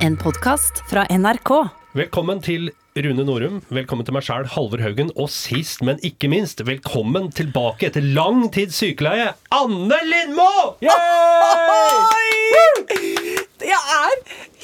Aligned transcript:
En 0.00 0.16
podkast 0.16 0.82
fra 0.90 1.04
NRK. 1.10 1.50
Velkommen 1.96 2.40
til 2.44 2.70
Rune 2.96 3.24
Norum. 3.26 3.60
Velkommen 3.72 4.06
til 4.06 4.14
meg 4.16 4.24
sjæl, 4.26 4.46
Halvor 4.54 4.80
Haugen. 4.84 5.10
Og 5.20 5.28
sist, 5.32 5.82
men 5.86 6.00
ikke 6.06 6.30
minst, 6.32 6.62
velkommen 6.66 7.30
tilbake 7.36 7.88
etter 7.90 8.04
lang 8.16 8.46
tids 8.54 8.78
sykeleie, 8.80 9.32
Anne 9.54 9.98
Lindmo! 10.08 10.48
Jeg 13.60 13.80
er 14.00 14.16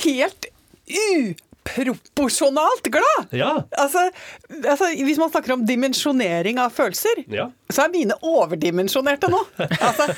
helt 0.06 0.48
uproporsjonalt 1.66 2.88
glad! 2.94 3.34
Ja. 3.36 3.52
Altså, 3.76 4.06
altså, 4.62 4.92
hvis 5.04 5.18
man 5.20 5.32
snakker 5.34 5.56
om 5.56 5.66
dimensjonering 5.68 6.60
av 6.62 6.72
følelser, 6.76 7.24
Ja. 7.32 7.48
så 7.70 7.86
er 7.86 7.92
mine 7.94 8.16
overdimensjonerte 8.22 9.30
nå. 9.32 9.42
Altså, 9.60 10.08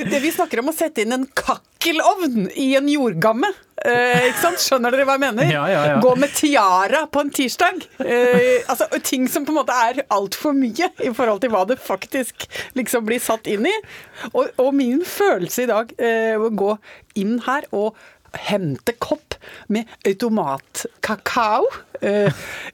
det 0.00 0.20
vi 0.24 0.32
snakker 0.34 0.64
om 0.64 0.72
å 0.72 0.76
sette 0.76 1.04
inn 1.04 1.14
en 1.16 1.28
kakkelovn 1.36 2.48
i 2.56 2.72
en 2.80 2.88
jordgamme. 2.90 3.52
Eh, 3.82 4.28
ikke 4.28 4.38
sant? 4.38 4.60
Skjønner 4.62 4.94
dere 4.94 5.06
hva 5.08 5.16
jeg 5.16 5.22
mener? 5.24 5.48
Ja, 5.50 5.64
ja, 5.68 5.80
ja. 5.90 5.96
Gå 6.02 6.12
med 6.20 6.30
tiara 6.36 7.04
på 7.10 7.24
en 7.24 7.32
tirsdag. 7.34 7.82
Eh, 7.98 8.62
altså, 8.70 8.86
ting 9.02 9.26
som 9.30 9.46
på 9.46 9.50
en 9.50 9.58
måte 9.58 9.74
er 9.74 10.04
altfor 10.14 10.54
mye 10.56 10.92
i 11.02 11.10
forhold 11.14 11.42
til 11.42 11.50
hva 11.52 11.64
det 11.68 11.80
faktisk 11.82 12.46
liksom 12.78 13.06
blir 13.08 13.22
satt 13.22 13.50
inn 13.50 13.66
i. 13.68 13.74
Og, 14.32 14.54
og 14.62 14.70
min 14.78 15.02
følelse 15.08 15.66
i 15.66 15.70
dag 15.72 15.90
eh, 15.98 16.38
å 16.38 16.52
gå 16.54 16.76
inn 17.18 17.40
her 17.44 17.66
og 17.74 17.98
hente 18.48 18.94
kopp 18.98 19.36
med 19.72 19.90
automatkakao. 20.06 21.66
Eh, 22.04 22.32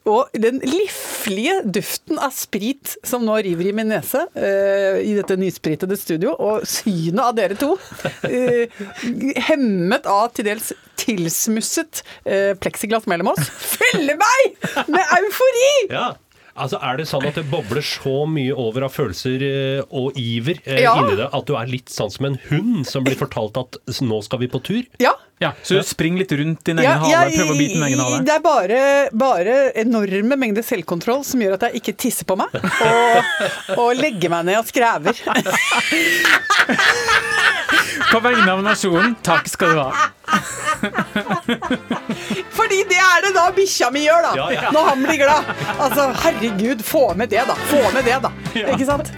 og 0.08 0.32
den 0.34 0.58
liflige 0.64 1.60
duften 1.76 2.18
av 2.18 2.32
sprit 2.34 2.96
som 3.06 3.24
nå 3.26 3.36
river 3.44 3.68
i 3.70 3.74
min 3.76 3.90
nese 3.92 4.24
eh, 4.34 5.00
i 5.04 5.14
dette 5.18 5.36
nyspritede 5.38 5.98
studio, 5.98 6.34
og 6.34 6.66
synet 6.68 7.22
av 7.24 7.36
dere 7.38 7.58
to, 7.60 7.74
eh, 8.26 8.80
hemmet 9.50 10.08
av 10.10 10.32
til 10.34 10.48
dels 10.50 10.72
tilsmusset 11.00 12.02
eh, 12.24 12.56
pleksiglass 12.60 13.06
mellom 13.10 13.32
oss, 13.34 13.52
fyller 13.76 14.18
meg 14.20 14.90
med 14.90 15.14
eufori! 15.20 15.70
ja. 15.92 16.10
Altså, 16.60 16.76
Er 16.84 16.96
det 17.00 17.06
sånn 17.08 17.24
at 17.28 17.34
det 17.40 17.46
bobler 17.50 17.80
så 17.86 18.26
mye 18.28 18.52
over 18.52 18.84
av 18.86 18.92
følelser 18.92 19.40
eh, 19.46 19.80
og 19.96 20.12
iver 20.20 20.56
eh, 20.66 20.82
Ja. 20.84 20.92
inni 21.00 21.16
deg 21.18 21.28
at 21.32 21.44
du 21.48 21.54
er 21.56 21.66
litt 21.70 21.88
sånn 21.92 22.10
som 22.12 22.24
en 22.28 22.36
hund 22.50 22.84
som 22.88 23.04
blir 23.06 23.16
fortalt 23.18 23.56
at 23.60 23.70
nå 24.04 24.18
skal 24.26 24.38
vi 24.42 24.48
på 24.52 24.60
tur? 24.66 24.82
Ja. 25.00 25.14
Ja, 25.40 25.54
så 25.64 25.78
du 25.78 25.82
springer 25.88 26.18
litt 26.20 26.32
rundt 26.36 26.60
din 26.68 26.76
egen 26.82 26.84
Ja, 26.84 26.98
hale, 27.00 27.30
prøver 27.32 27.54
å 27.54 27.56
bite 27.56 27.72
din 27.78 27.86
egen 27.86 28.00
hale. 28.04 28.18
Det 28.28 28.34
er 28.34 28.42
bare, 28.44 28.80
bare 29.16 29.54
enorme 29.80 30.36
mengder 30.36 30.60
selvkontroll 30.66 31.22
som 31.24 31.40
gjør 31.40 31.54
at 31.56 31.64
jeg 31.70 31.80
ikke 31.80 31.94
tisser 32.04 32.28
på 32.28 32.36
meg, 32.36 32.52
og, 32.60 33.24
og 33.80 33.88
legger 33.96 34.28
meg 34.34 34.44
ned 34.50 34.60
og 34.60 34.68
skrever. 34.68 35.16
På 38.10 38.18
vegne 38.20 38.50
av 38.52 38.60
nasjonen, 38.66 39.16
takk 39.24 39.48
skal 39.48 39.72
du 39.72 39.80
ha. 39.80 39.90
Fordi 42.70 42.84
det 42.86 42.98
er 43.02 43.24
det 43.24 43.30
da 43.34 43.44
bikkja 43.50 43.88
mi 43.90 44.04
gjør, 44.04 44.22
da. 44.28 44.30
Ja, 44.38 44.44
ja. 44.54 44.68
Når 44.70 44.84
han 44.92 45.00
blir 45.02 45.16
glad. 45.18 45.48
Altså, 45.82 46.04
herregud, 46.22 46.84
få 46.86 47.00
med 47.18 47.32
det, 47.32 47.40
da. 47.48 47.56
Få 47.66 47.80
med 47.96 48.04
det, 48.06 48.18
da. 48.22 48.30
Ikke 48.60 48.86
sant? 48.86 49.08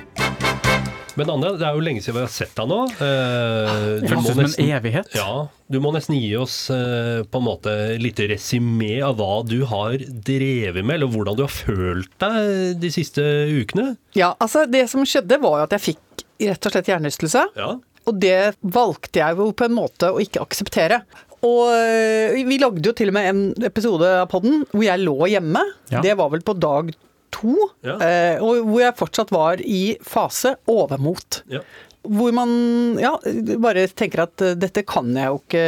Men 1.21 1.29
Anne, 1.29 1.51
det 1.61 1.67
er 1.69 1.75
jo 1.77 1.83
lenge 1.85 2.01
siden 2.01 2.17
vi 2.17 2.23
har 2.25 2.31
sett 2.33 2.55
deg 2.57 2.71
nå. 2.71 2.79
Eh, 2.97 3.83
du 4.01 4.15
må 4.17 4.33
nesten- 4.39 4.71
evighet. 4.73 5.11
Ja, 5.13 5.35
du 5.69 5.77
må 5.85 5.93
nesten 5.93 6.17
gi 6.17 6.31
oss 6.41 6.55
eh, 6.73 7.21
på 7.29 7.43
en 7.43 7.45
måte 7.45 7.75
litt 8.01 8.23
resymé 8.31 8.95
av 9.05 9.19
hva 9.21 9.43
du 9.45 9.59
har 9.69 9.99
drevet 10.01 10.81
med, 10.81 10.95
eller 10.97 11.13
hvordan 11.13 11.37
du 11.37 11.43
har 11.45 11.53
følt 11.53 12.09
deg 12.25 12.81
de 12.81 12.93
siste 12.95 13.21
ukene. 13.53 13.91
Ja, 14.17 14.31
altså, 14.41 14.65
det 14.65 14.87
som 14.95 15.05
skjedde, 15.05 15.37
var 15.45 15.61
jo 15.61 15.67
at 15.69 15.77
jeg 15.77 15.85
fikk 15.91 16.25
rett 16.49 16.71
og 16.71 16.73
slett 16.79 16.89
hjernerystelse. 16.89 17.45
Ja. 17.61 17.75
Og 18.09 18.17
det 18.25 18.55
valgte 18.65 19.21
jeg 19.21 19.37
jo 19.45 19.51
på 19.53 19.69
en 19.69 19.77
måte 19.77 20.09
å 20.17 20.25
ikke 20.25 20.41
akseptere. 20.49 21.03
Og 21.43 21.73
øh, 21.75 22.37
vi 22.47 22.59
lagde 22.61 22.85
jo 22.87 22.93
til 22.95 23.11
og 23.11 23.17
med 23.17 23.31
en 23.31 23.41
episode 23.67 24.07
av 24.23 24.29
podden 24.31 24.63
hvor 24.71 24.85
jeg 24.87 25.03
lå 25.03 25.17
hjemme. 25.33 25.63
Ja. 25.91 26.03
Det 26.05 26.15
var 26.21 26.31
vel 26.35 26.45
på 26.47 26.55
dag 26.55 26.93
to. 27.35 27.57
Ja. 27.83 27.97
eh, 27.99 28.43
og 28.43 28.63
hvor 28.69 28.85
jeg 28.85 28.99
fortsatt 28.99 29.33
var 29.35 29.63
i 29.65 29.97
fase 30.07 30.57
overmot. 30.71 31.43
Ja. 31.51 31.63
Hvor 32.03 32.33
man 32.35 32.53
ja, 32.99 33.13
bare 33.63 33.87
tenker 33.91 34.25
at 34.27 34.43
eh, 34.43 34.57
dette 34.59 34.85
kan 34.87 35.11
jeg 35.17 35.31
jo 35.31 35.41
ikke 35.43 35.67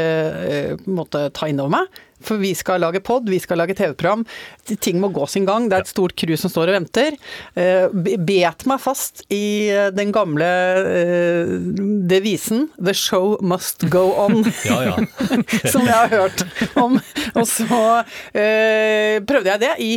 eh, 0.51 0.87
måte 0.91 1.29
ta 1.35 1.51
inn 1.51 1.63
over 1.63 1.77
meg. 1.79 2.03
For 2.25 2.41
vi 2.41 2.53
skal 2.57 2.81
lage 2.83 3.01
pod, 3.05 3.29
vi 3.31 3.39
skal 3.43 3.61
lage 3.61 3.77
TV-program. 3.79 4.25
Ting 4.81 5.01
må 5.03 5.11
gå 5.15 5.27
sin 5.31 5.45
gang. 5.49 5.69
Det 5.71 5.77
er 5.79 5.85
et 5.85 5.93
stort 5.93 6.15
crew 6.19 6.37
som 6.41 6.51
står 6.53 6.73
og 6.73 6.79
venter. 6.79 7.19
Eh, 7.55 7.89
Bet 8.25 8.65
meg 8.71 8.81
fast 8.83 9.23
i 9.33 9.69
eh, 9.73 9.91
den 9.95 10.13
gamle 10.15 10.49
eh, 10.49 11.53
devisen 12.09 12.69
'The 12.79 12.95
show 12.95 13.37
must 13.45 13.87
go 13.93 14.07
on'. 14.27 14.43
Ja, 14.65 14.81
ja. 14.89 14.97
som 15.73 15.85
jeg 15.85 15.95
har 15.95 16.09
hørt 16.09 16.45
om. 16.81 16.99
Og 17.37 17.47
så 17.49 18.05
eh, 18.35 19.21
prøvde 19.27 19.53
jeg 19.53 19.61
det 19.65 19.75
i 19.85 19.93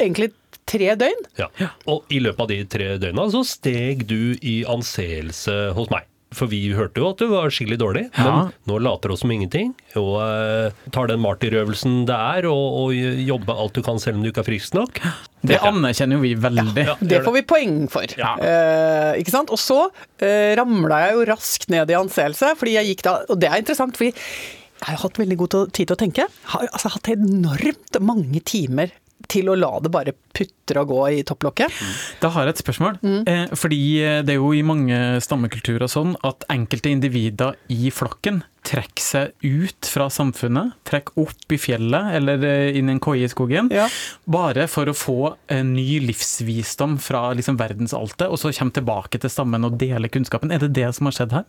egentlig 0.00 0.32
tre 0.68 0.92
døgn. 0.96 1.24
ja. 1.40 1.48
Og 1.90 2.04
i 2.12 2.20
løpet 2.22 2.40
av 2.44 2.48
de 2.52 2.60
tre 2.70 2.92
døgna 3.02 3.24
så 3.32 3.42
steg 3.46 4.04
du 4.08 4.34
i 4.40 4.62
anseelse 4.68 5.72
hos 5.76 5.90
meg. 5.92 6.06
For 6.36 6.50
vi 6.50 6.60
hørte 6.76 7.02
jo 7.02 7.10
at 7.12 7.20
du 7.22 7.28
var 7.32 7.52
skikkelig 7.52 7.78
dårlig, 7.80 8.04
Ja. 8.16 8.24
men 8.24 8.52
nå 8.68 8.78
later 8.82 9.12
du 9.12 9.16
som 9.20 9.30
ingenting. 9.34 9.72
Og 10.00 10.14
uh, 10.20 10.88
tar 10.94 11.10
den 11.10 11.20
martyrøvelsen 11.24 12.02
det 12.08 12.16
er 12.16 12.48
å 12.50 12.54
og 12.82 12.94
jobbe 12.96 13.54
alt 13.54 13.76
du 13.76 13.82
kan 13.84 14.00
selv 14.02 14.18
om 14.18 14.24
du 14.24 14.30
ikke 14.30 14.42
er 14.44 14.48
frisk 14.48 14.76
nok. 14.78 15.00
Det 15.42 15.58
anerkjenner 15.58 16.16
jo 16.18 16.22
vi 16.24 16.32
veldig. 16.38 16.86
Ja. 16.88 16.96
Det 17.00 17.20
får 17.24 17.36
vi 17.36 17.42
poeng 17.52 17.76
for. 17.92 18.06
Ja. 18.18 18.32
Eh, 18.38 19.20
ikke 19.20 19.34
sant? 19.34 19.50
Og 19.54 19.58
så 19.60 19.78
eh, 20.22 20.52
ramla 20.58 21.00
jeg 21.06 21.16
jo 21.18 21.26
raskt 21.32 21.68
ned 21.72 21.90
i 21.90 21.96
anseelse, 21.98 22.52
fordi 22.58 22.76
jeg 22.78 22.92
gikk 22.92 23.04
da 23.06 23.14
Og 23.28 23.40
det 23.42 23.50
er 23.50 23.62
interessant, 23.62 23.96
fordi 23.98 24.12
jeg 24.14 24.88
har 24.96 25.02
hatt 25.02 25.18
veldig 25.20 25.38
god 25.38 25.56
tid 25.74 25.86
til 25.86 25.94
å 25.94 26.00
tenke. 26.00 26.26
Har 26.54 26.66
altså, 26.70 26.90
hatt 26.96 27.12
enormt 27.12 27.98
mange 28.02 28.40
timer 28.46 28.90
til 29.30 29.50
å 29.52 29.56
la 29.58 29.72
det 29.82 29.90
bare 29.92 30.14
putre 30.32 30.82
og 30.82 30.88
gå 30.92 31.00
i 31.18 31.22
topplokket. 31.28 31.74
Da 32.22 32.30
har 32.34 32.46
jeg 32.48 32.56
et 32.56 32.62
spørsmål. 32.64 32.98
Mm. 33.02 33.52
fordi 33.58 33.80
eh, 34.02 34.22
det 34.24 34.34
er 34.34 34.40
jo 34.40 34.52
i 34.56 34.62
mange 34.66 34.96
stammekulturer 35.22 35.90
sånn 35.90 36.16
at 36.26 36.46
enkelte 36.52 36.90
individer 36.92 37.56
i 37.72 37.90
flokken 37.94 38.42
trekker 38.62 39.02
seg 39.02 39.32
ut 39.42 39.88
fra 39.90 40.06
samfunnet, 40.12 40.76
trekker 40.86 41.18
opp 41.24 41.52
i 41.54 41.58
fjellet 41.58 42.12
eller 42.18 42.44
eh, 42.46 42.78
inn 42.78 42.88
i 42.90 42.94
en 42.96 43.02
koie 43.02 43.26
i 43.26 43.30
skogen, 43.32 43.70
Ja. 43.74 43.88
bare 44.24 44.68
for 44.70 44.86
å 44.86 44.94
få 44.96 45.34
en 45.52 45.72
ny 45.74 45.98
livsvisdom 46.06 46.98
fra 47.02 47.32
liksom 47.36 47.58
verdensaltet, 47.58 48.28
og 48.30 48.38
så 48.38 48.52
komme 48.54 48.74
tilbake 48.76 49.18
til 49.22 49.30
stammen 49.32 49.66
og 49.66 49.78
dele 49.82 50.08
kunnskapen. 50.12 50.52
Er 50.54 50.62
det 50.62 50.72
det 50.78 50.88
som 50.94 51.10
har 51.10 51.18
skjedd 51.18 51.34
her? 51.40 51.48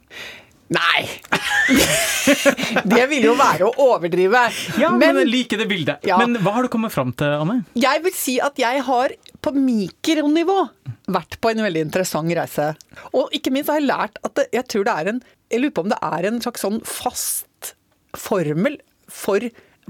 Nei! 0.73 1.03
det 2.93 3.03
ville 3.11 3.27
jo 3.29 3.35
være 3.37 3.67
å 3.67 3.73
overdrive. 3.91 4.43
Ja, 4.81 4.91
men, 4.95 5.19
men 5.19 5.29
like 5.29 5.57
det 5.59 5.67
bildet. 5.69 6.05
Ja. 6.07 6.17
Men 6.21 6.39
hva 6.43 6.55
har 6.57 6.65
du 6.65 6.71
kommet 6.73 6.93
fram 6.95 7.11
til, 7.17 7.33
Anne? 7.43 7.59
Jeg 7.77 8.03
vil 8.05 8.15
si 8.17 8.37
at 8.43 8.59
jeg 8.61 8.83
har 8.87 9.15
på 9.43 9.53
mikronivå 9.55 10.57
vært 11.13 11.37
på 11.43 11.51
en 11.51 11.63
veldig 11.65 11.85
interessant 11.89 12.31
reise. 12.37 12.71
Og 13.11 13.33
ikke 13.35 13.53
minst 13.53 13.71
har 13.71 13.81
jeg 13.81 13.89
lært 13.89 14.21
at 14.23 14.35
det, 14.39 14.47
jeg 14.55 14.69
tror 14.71 14.87
det 14.87 14.95
er 14.95 15.11
en 15.13 15.21
Jeg 15.53 15.61
lurer 15.61 15.75
på 15.75 15.83
om 15.85 15.91
det 15.91 15.99
er 16.01 16.29
en 16.29 16.39
slags 16.41 16.63
sånn 16.65 16.79
fast 16.87 17.73
formel 18.17 18.79
for 19.11 19.43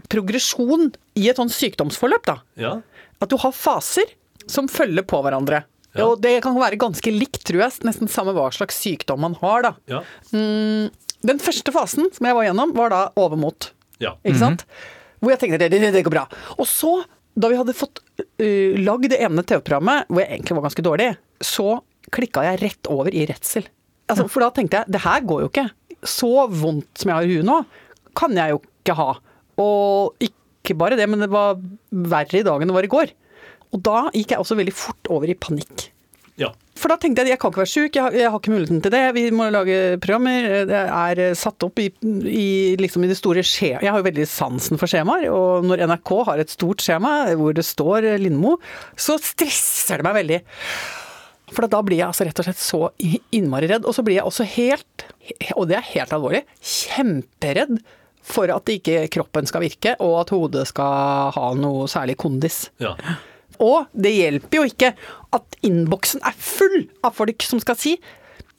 progresjon 0.09 0.89
i 1.19 1.29
et 1.29 1.39
sånn 1.39 1.51
sykdomsforløp, 1.53 2.25
da. 2.27 2.39
Ja. 2.59 2.73
At 3.21 3.31
du 3.31 3.37
har 3.39 3.53
faser 3.55 4.09
som 4.49 4.67
følger 4.67 5.05
på 5.07 5.21
hverandre. 5.23 5.63
Ja. 5.93 6.07
Og 6.07 6.21
det 6.23 6.39
kan 6.41 6.55
være 6.57 6.79
ganske 6.81 7.11
likt, 7.13 7.43
tror 7.45 7.65
jeg, 7.67 7.73
nesten 7.85 8.09
samme 8.09 8.33
hva 8.33 8.47
slags 8.55 8.79
sykdom 8.81 9.21
man 9.21 9.35
har, 9.43 9.67
da. 9.67 9.73
Ja. 9.91 10.01
Den 10.33 11.39
første 11.39 11.73
fasen 11.75 12.09
som 12.15 12.27
jeg 12.27 12.35
var 12.35 12.47
gjennom, 12.47 12.73
var 12.75 12.93
da 12.93 13.01
overmot. 13.19 13.71
ja. 14.03 14.15
Ikke 14.25 14.41
sant? 14.41 14.65
Hvor 15.23 15.31
jeg 15.31 15.39
tenkte 15.39 15.61
det, 15.61 15.69
det, 15.71 15.93
det 15.95 16.01
går 16.03 16.11
bra. 16.17 16.25
Og 16.57 16.67
så, 16.67 16.97
da 17.39 17.47
vi 17.47 17.55
hadde 17.55 17.75
fått 17.77 18.01
uh, 18.19 18.73
lagd 18.81 19.07
det 19.13 19.21
ene 19.23 19.45
TV-programmet, 19.47 20.09
hvor 20.09 20.19
jeg 20.19 20.33
egentlig 20.33 20.57
var 20.57 20.65
ganske 20.67 20.83
dårlig, 20.83 21.07
så 21.39 21.67
klikka 22.13 22.43
jeg 22.49 22.59
rett 22.65 22.89
over 22.91 23.13
i 23.13 23.23
redsel. 23.29 23.69
Altså, 24.11 24.25
for 24.27 24.43
da 24.43 24.49
tenkte 24.51 24.81
jeg, 24.81 24.91
det 24.91 25.03
her 25.05 25.23
går 25.29 25.45
jo 25.45 25.51
ikke. 25.53 25.69
Så 26.03 26.31
vondt 26.51 26.99
som 26.99 27.13
jeg 27.13 27.15
har 27.15 27.29
i 27.29 27.37
huet 27.37 27.47
nå, 27.47 27.61
kan 28.19 28.35
jeg 28.35 28.51
jo 28.51 28.59
ikke 28.65 28.97
ha. 28.99 29.09
Og 29.63 30.27
ikke 30.27 30.75
bare 30.81 30.97
det, 30.99 31.07
men 31.07 31.23
det 31.23 31.31
var 31.31 31.55
verre 31.89 32.41
i 32.41 32.43
dag 32.45 32.59
enn 32.59 32.73
det 32.73 32.75
var 32.75 32.89
i 32.89 32.91
går. 32.91 33.13
Og 33.73 33.81
da 33.85 34.07
gikk 34.13 34.35
jeg 34.35 34.43
også 34.43 34.57
veldig 34.59 34.75
fort 34.77 35.09
over 35.13 35.29
i 35.29 35.37
panikk. 35.37 35.89
ja. 36.37 36.53
For 36.83 36.89
da 36.89 36.97
tenkte 36.99 37.21
jeg 37.21 37.29
at 37.29 37.31
jeg 37.35 37.39
kan 37.39 37.51
ikke 37.53 37.61
være 37.61 37.71
sjuk, 37.71 37.95
jeg, 37.95 38.15
jeg 38.17 38.29
har 38.33 38.39
ikke 38.41 38.51
muligheten 38.51 38.81
til 38.83 38.91
det. 38.91 39.01
Vi 39.15 39.21
må 39.31 39.45
lage 39.53 39.75
programmer. 40.03 40.47
Det 40.67 40.79
er 40.81 41.21
eh, 41.21 41.35
satt 41.37 41.63
opp 41.63 41.79
i, 41.79 41.85
i, 42.27 42.47
liksom 42.81 43.05
i 43.05 43.09
det 43.11 43.17
store 43.19 43.43
skjemaet. 43.45 43.85
Jeg 43.85 43.93
har 43.93 44.01
jo 44.01 44.07
veldig 44.07 44.25
sansen 44.27 44.81
for 44.81 44.91
skjemaer, 44.91 45.29
og 45.31 45.67
når 45.69 45.85
NRK 45.91 46.11
har 46.31 46.41
et 46.41 46.51
stort 46.51 46.83
skjema 46.83 47.13
hvor 47.39 47.55
det 47.55 47.63
står 47.67 48.09
eh, 48.09 48.19
Lindmo, 48.19 48.57
så 48.99 49.19
stresser 49.21 50.01
det 50.01 50.07
meg 50.09 50.17
veldig. 50.17 50.39
For 51.53 51.69
da 51.69 51.83
blir 51.85 52.01
jeg 52.01 52.09
altså 52.09 52.25
rett 52.27 52.41
og 52.41 52.47
slett 52.49 52.63
så 52.65 52.81
innmari 53.37 53.69
redd. 53.69 53.85
Og 53.85 53.95
så 53.95 54.03
blir 54.03 54.17
jeg 54.17 54.27
også 54.27 54.47
helt, 54.57 55.05
og 55.53 55.69
det 55.69 55.77
er 55.77 55.91
helt 55.93 56.15
alvorlig, 56.17 56.41
kjemperedd 56.59 57.77
for 58.23 58.51
at 58.51 58.71
ikke 58.71 59.05
kroppen 59.13 59.47
skal 59.47 59.63
virke, 59.63 59.93
og 60.03 60.23
at 60.23 60.33
hodet 60.33 60.65
skal 60.71 61.31
ha 61.35 61.51
noe 61.59 61.85
særlig 61.91 62.17
kondis. 62.19 62.65
ja. 62.81 62.97
Og 63.61 63.87
det 63.93 64.15
hjelper 64.15 64.61
jo 64.61 64.67
ikke 64.69 64.93
at 65.33 65.57
innboksen 65.65 66.21
er 66.25 66.35
full 66.37 66.83
av 67.03 67.15
folk 67.17 67.45
som 67.45 67.61
skal 67.63 67.77
si 67.79 67.97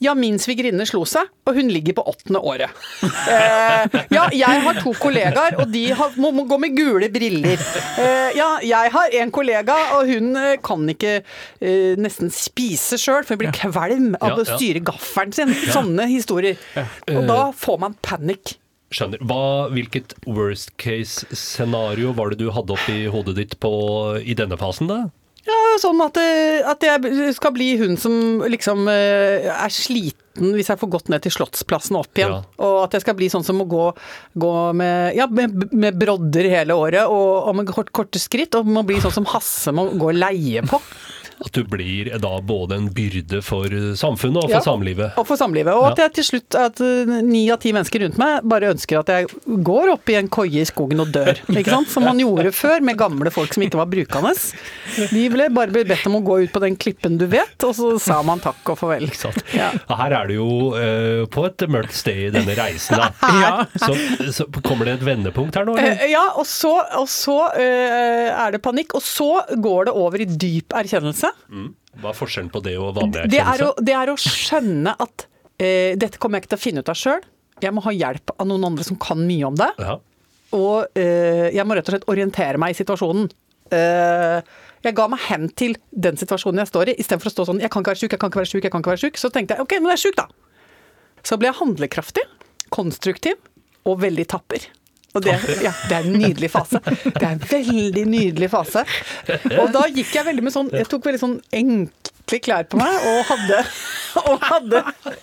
Ja, 0.03 0.11
min 0.19 0.41
svigerinne 0.43 0.85
slo 0.85 1.05
seg, 1.09 1.29
og 1.47 1.55
hun 1.57 1.69
ligger 1.73 1.95
på 1.97 2.03
åttende 2.11 2.41
året. 2.45 2.73
Eh, 3.35 3.95
ja, 4.13 4.25
jeg 4.35 4.61
har 4.65 4.77
to 4.83 4.91
kollegaer, 5.01 5.55
og 5.63 5.71
de 5.73 5.85
har, 5.97 6.13
må, 6.21 6.29
må 6.35 6.45
gå 6.51 6.59
med 6.61 6.75
gule 6.77 7.09
briller. 7.15 7.63
Eh, 8.03 8.35
ja, 8.37 8.49
jeg 8.63 8.91
har 8.93 9.15
en 9.23 9.33
kollega, 9.33 9.77
og 9.97 10.11
hun 10.11 10.35
eh, 10.37 10.57
kan 10.67 10.83
ikke 10.93 11.15
eh, 11.23 11.95
nesten 12.01 12.33
spise 12.35 12.99
sjøl, 13.01 13.23
for 13.25 13.37
hun 13.39 13.45
blir 13.45 13.55
kvalm 13.57 14.11
av 14.19 14.43
å 14.43 14.45
styre 14.51 14.83
gaffelen 14.85 15.33
sin. 15.37 15.55
Sånne 15.73 16.09
historier. 16.11 16.61
Og 17.15 17.25
da 17.31 17.41
får 17.57 17.81
man 17.87 17.97
panikk. 18.05 18.59
Skjønner. 18.95 19.23
Hva, 19.27 19.67
hvilket 19.75 20.15
worst 20.29 20.75
case 20.81 21.27
scenario 21.35 22.15
var 22.15 22.31
det 22.31 22.41
du 22.45 22.49
hadde 22.55 22.77
oppi 22.77 23.05
hodet 23.11 23.37
ditt 23.41 23.59
på 23.63 23.75
i 24.23 24.37
denne 24.39 24.59
fasen, 24.61 24.91
da? 24.91 25.03
Ja, 25.45 25.57
sånn 25.77 26.01
at, 26.01 26.17
eh, 26.17 26.63
at 26.65 26.85
jeg 26.87 27.33
skal 27.37 27.53
bli 27.53 27.75
hun 27.77 27.99
som 28.01 28.41
liksom 28.49 28.87
eh, 28.89 29.51
er 29.53 29.73
sliten 29.73 30.55
hvis 30.57 30.71
jeg 30.71 30.81
får 30.81 30.91
gått 30.91 31.11
ned 31.13 31.23
til 31.23 31.35
Slottsplassen 31.35 31.99
og 31.99 32.07
opp 32.07 32.19
igjen. 32.19 32.33
Ja. 32.33 32.63
Og 32.65 32.79
at 32.87 32.97
jeg 32.97 33.05
skal 33.05 33.15
bli 33.19 33.29
sånn 33.31 33.45
som 33.47 33.61
må 33.61 33.69
gå, 33.71 33.85
gå 34.41 34.55
med, 34.75 35.13
ja, 35.19 35.29
med, 35.31 35.69
med 35.71 35.99
brodder 36.01 36.49
hele 36.51 36.75
året 36.75 37.07
og, 37.07 37.51
og 37.51 37.59
med 37.61 37.71
kort, 37.71 37.93
korte 37.95 38.23
skritt. 38.23 38.57
Og 38.59 38.67
må 38.67 38.83
bli 38.89 38.99
sånn 39.05 39.15
som 39.15 39.29
Hasse 39.31 39.75
må 39.77 39.87
gå 39.93 40.11
og 40.11 40.19
leie 40.19 40.65
på. 40.67 40.81
At 41.43 41.53
du 41.57 41.65
blir 41.69 42.13
da 42.23 42.33
både 42.45 42.77
en 42.79 42.89
byrde 42.95 43.41
for 43.45 43.67
samfunnet 43.99 44.45
og 44.45 44.49
for 44.51 44.59
Ja. 44.59 44.63
samlivet. 44.65 45.17
Og 45.19 45.27
for 45.27 45.37
samlivet. 45.41 45.75
Og 45.75 45.89
at 45.93 45.99
jeg 46.05 46.13
til 46.21 46.25
slutt, 46.29 46.55
at 46.59 46.81
eh, 46.85 47.15
ni 47.27 47.45
av 47.51 47.59
ti 47.63 47.73
mennesker 47.75 48.05
rundt 48.05 48.19
meg 48.21 48.45
bare 48.49 48.71
ønsker 48.75 49.01
at 49.01 49.11
jeg 49.13 49.27
går 49.67 49.93
opp 49.97 50.09
i 50.13 50.19
en 50.21 50.29
koie 50.29 50.63
i 50.63 50.69
skogen 50.69 51.01
og 51.03 51.11
dør. 51.15 51.35
Ikke 51.59 51.71
sant? 51.75 51.91
Som 51.91 52.07
man 52.07 52.21
gjorde 52.23 52.53
før 52.55 52.81
med 52.85 52.99
gamle 53.01 53.33
folk 53.35 53.55
som 53.55 53.65
ikke 53.67 53.81
var 53.81 53.91
brukende. 53.91 54.35
De 55.11 55.25
ble 55.33 55.49
bare 55.55 55.73
bedt 55.75 56.07
om 56.09 56.19
å 56.21 56.23
gå 56.25 56.39
ut 56.45 56.53
på 56.55 56.63
den 56.63 56.77
klippen 56.81 57.19
du 57.19 57.27
vet, 57.31 57.57
og 57.67 57.75
så 57.77 57.93
sa 58.03 58.21
man 58.27 58.41
takk 58.43 58.63
og 58.73 58.79
farvel. 58.81 59.09
Ja. 59.55 59.71
Her 59.89 60.15
er 60.21 60.29
du 60.31 60.35
jo 60.37 60.49
uh, 60.75 61.25
på 61.33 61.45
et 61.49 61.65
mørkt 61.71 61.95
sted 61.97 62.29
i 62.29 62.33
denne 62.35 62.55
reisen, 62.59 62.99
da. 63.01 63.11
Ja. 63.45 63.53
Så, 63.81 63.95
så 64.33 64.47
kommer 64.65 64.87
det 64.89 64.99
et 65.01 65.05
vendepunkt 65.07 65.57
her 65.59 65.67
nå, 65.69 65.75
eller? 65.79 65.97
Eh, 65.99 66.11
Ja, 66.15 66.25
og 66.39 66.47
så, 66.49 66.73
og 67.01 67.09
så 67.11 67.37
uh, 67.55 68.29
er 68.45 68.55
det 68.55 68.63
panikk, 68.65 68.95
og 68.97 69.03
så 69.05 69.43
går 69.59 69.89
det 69.91 69.95
over 69.99 70.23
i 70.23 70.29
dyp 70.29 70.75
erkjennelse. 70.79 71.24
Hva 72.01 72.11
er 72.11 72.19
forskjellen 72.19 72.51
på 72.53 72.63
det 72.65 72.75
og 72.81 72.97
vanlig 72.97 73.29
Det 73.33 73.43
er 73.43 73.63
å, 73.67 73.71
det 73.79 73.95
er 73.95 74.11
å 74.13 74.17
skjønne 74.21 74.97
at 75.05 75.27
eh, 75.59 75.95
dette 76.01 76.19
kommer 76.19 76.39
jeg 76.39 76.45
ikke 76.45 76.55
til 76.55 76.61
å 76.61 76.65
finne 76.65 76.85
ut 76.85 76.91
av 76.93 76.99
sjøl. 76.99 77.23
Jeg 77.63 77.75
må 77.75 77.85
ha 77.85 77.95
hjelp 77.95 78.35
av 78.35 78.49
noen 78.51 78.67
andre 78.71 78.87
som 78.87 78.99
kan 79.01 79.21
mye 79.23 79.47
om 79.47 79.57
det. 79.59 79.71
Ja. 79.79 79.99
Og 80.55 80.99
eh, 80.99 81.49
jeg 81.55 81.67
må 81.67 81.79
rett 81.79 81.89
og 81.89 81.97
slett 81.97 82.09
orientere 82.11 82.61
meg 82.61 82.75
i 82.75 82.79
situasjonen. 82.79 83.29
Eh, 83.75 84.55
jeg 84.85 84.97
ga 84.99 85.07
meg 85.09 85.23
hen 85.31 85.49
til 85.57 85.79
den 85.91 86.19
situasjonen 86.21 86.61
jeg 86.61 86.71
står 86.71 86.93
i, 86.93 86.97
istedenfor 87.01 87.31
å 87.31 87.33
stå 87.33 87.47
sånn 87.49 87.63
Jeg 87.63 87.73
kan 87.73 87.81
ikke 87.81 87.95
være 87.95 88.03
sjuk, 88.03 88.13
jeg 88.13 88.21
kan 88.21 88.33
ikke 88.33 88.43
være 88.43 88.51
sjuk, 88.51 88.65
jeg 88.67 88.75
kan 88.75 88.85
ikke 88.85 88.93
være 88.93 89.05
sjuk. 89.07 89.21
Så 89.21 89.31
tenkte 89.33 89.57
jeg 89.57 89.65
OK, 89.65 89.77
men 89.81 89.95
jeg 89.95 90.01
er 90.01 90.05
sjuk, 90.05 90.19
da. 90.21 90.27
Så 91.25 91.39
ble 91.41 91.49
jeg 91.49 91.59
handlekraftig, 91.63 92.25
konstruktiv 92.75 93.39
og 93.89 94.03
veldig 94.03 94.27
tapper. 94.35 94.67
Og 95.15 95.23
det, 95.23 95.35
ja, 95.63 95.71
det 95.89 95.95
er 95.95 96.07
en 96.09 96.17
nydelig 96.19 96.49
fase. 96.51 96.81
Det 97.05 97.21
er 97.23 97.29
en 97.37 97.43
veldig 97.47 98.03
nydelig 98.11 98.49
fase. 98.51 98.83
Og 99.61 99.69
da 99.75 99.85
gikk 99.95 100.11
jeg 100.17 100.27
veldig 100.27 100.43
med 100.43 100.55
sånn 100.55 100.73
Jeg 100.75 100.89
tok 100.91 101.05
veldig 101.07 101.21
sånn 101.23 101.37
enkle 101.55 102.41
klær 102.43 102.65
på 102.67 102.81
meg 102.81 103.05
og 103.07 103.21
hadde, 103.29 103.59
og 104.25 104.43
hadde 104.49 104.81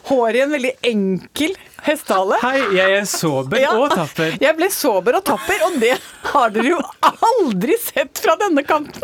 hår 0.07 0.37
i 0.37 0.41
en 0.45 0.53
veldig 0.55 0.71
enkel 0.87 1.55
hestehale. 1.83 2.37
Hei, 2.43 2.61
jeg 2.77 2.95
er 3.01 3.07
sober 3.09 3.59
Ja. 3.59 3.71
og 3.81 3.91
tapper. 3.97 4.37
Jeg 4.39 4.55
ble 4.61 4.69
sober 4.71 5.17
og 5.19 5.25
tapper, 5.27 5.65
og 5.67 5.75
det 5.81 5.95
har 6.29 6.53
dere 6.55 6.71
jo 6.75 6.79
aldri 7.09 7.75
sett 7.81 8.21
fra 8.23 8.37
denne 8.39 8.63
kanten. 8.63 9.03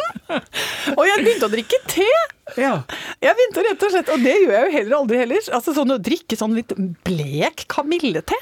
Og 0.93 1.03
jeg 1.09 1.23
begynte 1.25 1.49
å 1.49 1.51
drikke 1.51 1.81
te. 1.89 2.07
Ja. 2.55 2.77
Jeg 3.25 3.35
begynte 3.41 3.65
rett 3.67 3.83
og 3.89 3.91
slett, 3.97 4.13
og 4.13 4.23
det 4.23 4.37
gjør 4.39 4.53
jeg 4.55 4.69
jo 4.69 4.75
heller 4.77 4.97
aldri 5.01 5.19
heller, 5.25 5.49
altså 5.59 5.73
sånn 5.75 5.97
å 5.97 5.99
drikke 5.99 6.37
sånn 6.39 6.55
litt 6.55 6.71
blek 7.07 7.65
kamillete. 7.73 8.37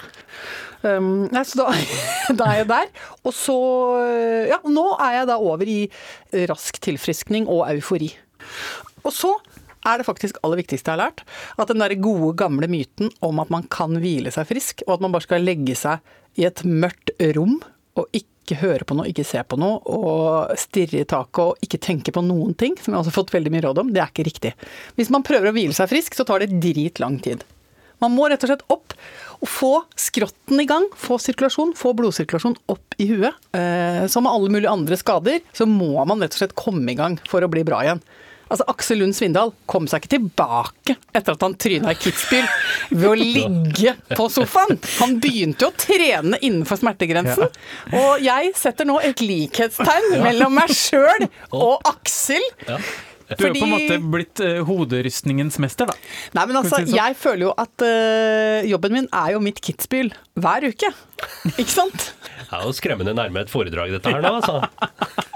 Um, 0.84 1.28
så 1.32 1.62
da, 1.62 1.72
da 2.40 2.52
er 2.52 2.62
jeg 2.62 2.70
der. 2.72 2.94
Og 3.24 3.36
så 3.36 3.58
Ja, 4.50 4.60
nå 4.66 4.86
er 5.00 5.22
jeg 5.22 5.30
da 5.32 5.40
over 5.42 5.70
i 5.70 5.80
rask 6.50 6.80
tilfriskning 6.84 7.50
og 7.52 7.66
eufori. 7.72 8.12
Og 9.06 9.14
så 9.14 9.36
er 9.86 10.02
det 10.02 10.08
faktisk 10.08 10.40
aller 10.44 10.60
viktigste 10.60 10.92
jeg 10.92 10.98
har 10.98 11.04
lært, 11.10 11.24
at 11.62 11.70
den 11.70 11.82
der 11.84 11.94
gode, 12.02 12.34
gamle 12.40 12.70
myten 12.72 13.12
om 13.26 13.42
at 13.44 13.52
man 13.54 13.68
kan 13.72 13.98
hvile 14.02 14.34
seg 14.34 14.48
frisk, 14.50 14.86
og 14.88 14.98
at 14.98 15.06
man 15.06 15.14
bare 15.14 15.28
skal 15.28 15.46
legge 15.46 15.78
seg 15.78 16.02
i 16.42 16.48
et 16.48 16.64
mørkt 16.66 17.14
rom 17.38 17.60
og 17.96 18.10
ikke 18.18 18.58
høre 18.60 18.86
på 18.86 18.98
noe, 18.98 19.08
ikke 19.10 19.26
se 19.26 19.42
på 19.48 19.58
noe, 19.62 19.80
og 19.90 20.58
stirre 20.60 21.02
i 21.02 21.10
taket 21.10 21.42
og 21.44 21.66
ikke 21.66 21.82
tenke 21.82 22.14
på 22.14 22.24
noen 22.26 22.54
ting, 22.58 22.76
som 22.82 22.94
jeg 22.94 23.02
også 23.02 23.14
har 23.14 23.20
fått 23.22 23.36
veldig 23.36 23.54
mye 23.54 23.66
råd 23.66 23.82
om, 23.82 23.92
det 23.94 24.04
er 24.04 24.12
ikke 24.12 24.28
riktig. 24.28 24.54
Hvis 25.00 25.12
man 25.14 25.26
prøver 25.26 25.50
å 25.50 25.56
hvile 25.56 25.78
seg 25.78 25.90
frisk, 25.92 26.18
så 26.18 26.28
tar 26.28 26.44
det 26.44 26.60
dritlang 26.62 27.22
tid. 27.24 27.46
Man 28.04 28.14
må 28.14 28.28
rett 28.28 28.44
og 28.44 28.52
slett 28.52 28.66
opp 28.74 28.94
og 29.40 29.50
få 29.50 29.72
skrotten 30.00 30.62
i 30.62 30.68
gang, 30.70 30.88
få 31.00 31.18
sirkulasjon, 31.22 31.74
få 31.78 31.94
blodsirkulasjon 31.98 32.58
opp 32.72 33.00
i 33.02 33.10
huet. 33.12 33.36
Eh, 33.58 34.06
som 34.12 34.26
med 34.26 34.34
alle 34.36 34.54
mulige 34.54 34.72
andre 34.72 35.00
skader, 35.00 35.42
så 35.56 35.68
må 35.70 35.94
man 36.08 36.24
rett 36.24 36.36
og 36.38 36.44
slett 36.44 36.56
komme 36.60 36.94
i 36.94 37.00
gang 37.00 37.20
for 37.30 37.46
å 37.46 37.52
bli 37.52 37.66
bra 37.68 37.84
igjen. 37.86 38.04
Altså, 38.46 38.66
Aksel 38.70 39.00
Lund 39.02 39.16
Svindal 39.18 39.50
kom 39.66 39.88
seg 39.90 40.04
ikke 40.04 40.12
tilbake 40.20 40.96
etter 41.18 41.34
at 41.34 41.42
han 41.42 41.56
tryna 41.58 41.96
i 41.96 41.98
Kitzbühel 41.98 42.46
ved 42.92 43.08
å 43.10 43.16
ligge 43.40 43.96
på 44.12 44.28
sofaen. 44.30 44.78
Han 45.00 45.18
begynte 45.24 45.66
jo 45.66 45.72
å 45.72 45.78
trene 45.82 46.38
innenfor 46.46 46.78
smertegrensen. 46.84 47.50
Og 47.98 48.22
jeg 48.22 48.54
setter 48.60 48.86
nå 48.86 49.00
et 49.02 49.24
likhetstegn 49.26 50.20
mellom 50.22 50.54
meg 50.60 50.74
sjøl 50.78 51.26
og 51.66 51.90
Aksel. 51.90 52.46
Du 53.26 53.46
er 53.48 53.56
på 53.56 53.66
en 53.66 53.72
måte 53.72 53.98
blitt 54.14 54.42
uh, 54.44 54.60
hoderystningens 54.68 55.58
mester, 55.64 55.90
da. 55.90 55.96
Nei, 56.38 56.44
men 56.52 56.60
altså, 56.62 56.78
sånn? 56.78 56.94
jeg 56.94 57.18
føler 57.18 57.48
jo 57.48 57.54
at 57.58 57.86
uh, 57.86 58.68
jobben 58.70 58.94
min 59.00 59.10
er 59.10 59.34
jo 59.34 59.42
mitt 59.42 59.62
Kitzbühel 59.66 60.12
hver 60.38 60.68
uke. 60.70 60.92
Ikke 61.56 61.72
sant? 61.72 62.12
Det 62.36 62.60
er 62.60 62.68
jo 62.68 62.76
skremmende 62.78 63.16
nærme 63.18 63.42
et 63.42 63.52
foredrag, 63.52 63.96
dette 63.96 64.14
her 64.14 64.22
nå, 64.22 64.36
altså. 64.38 64.62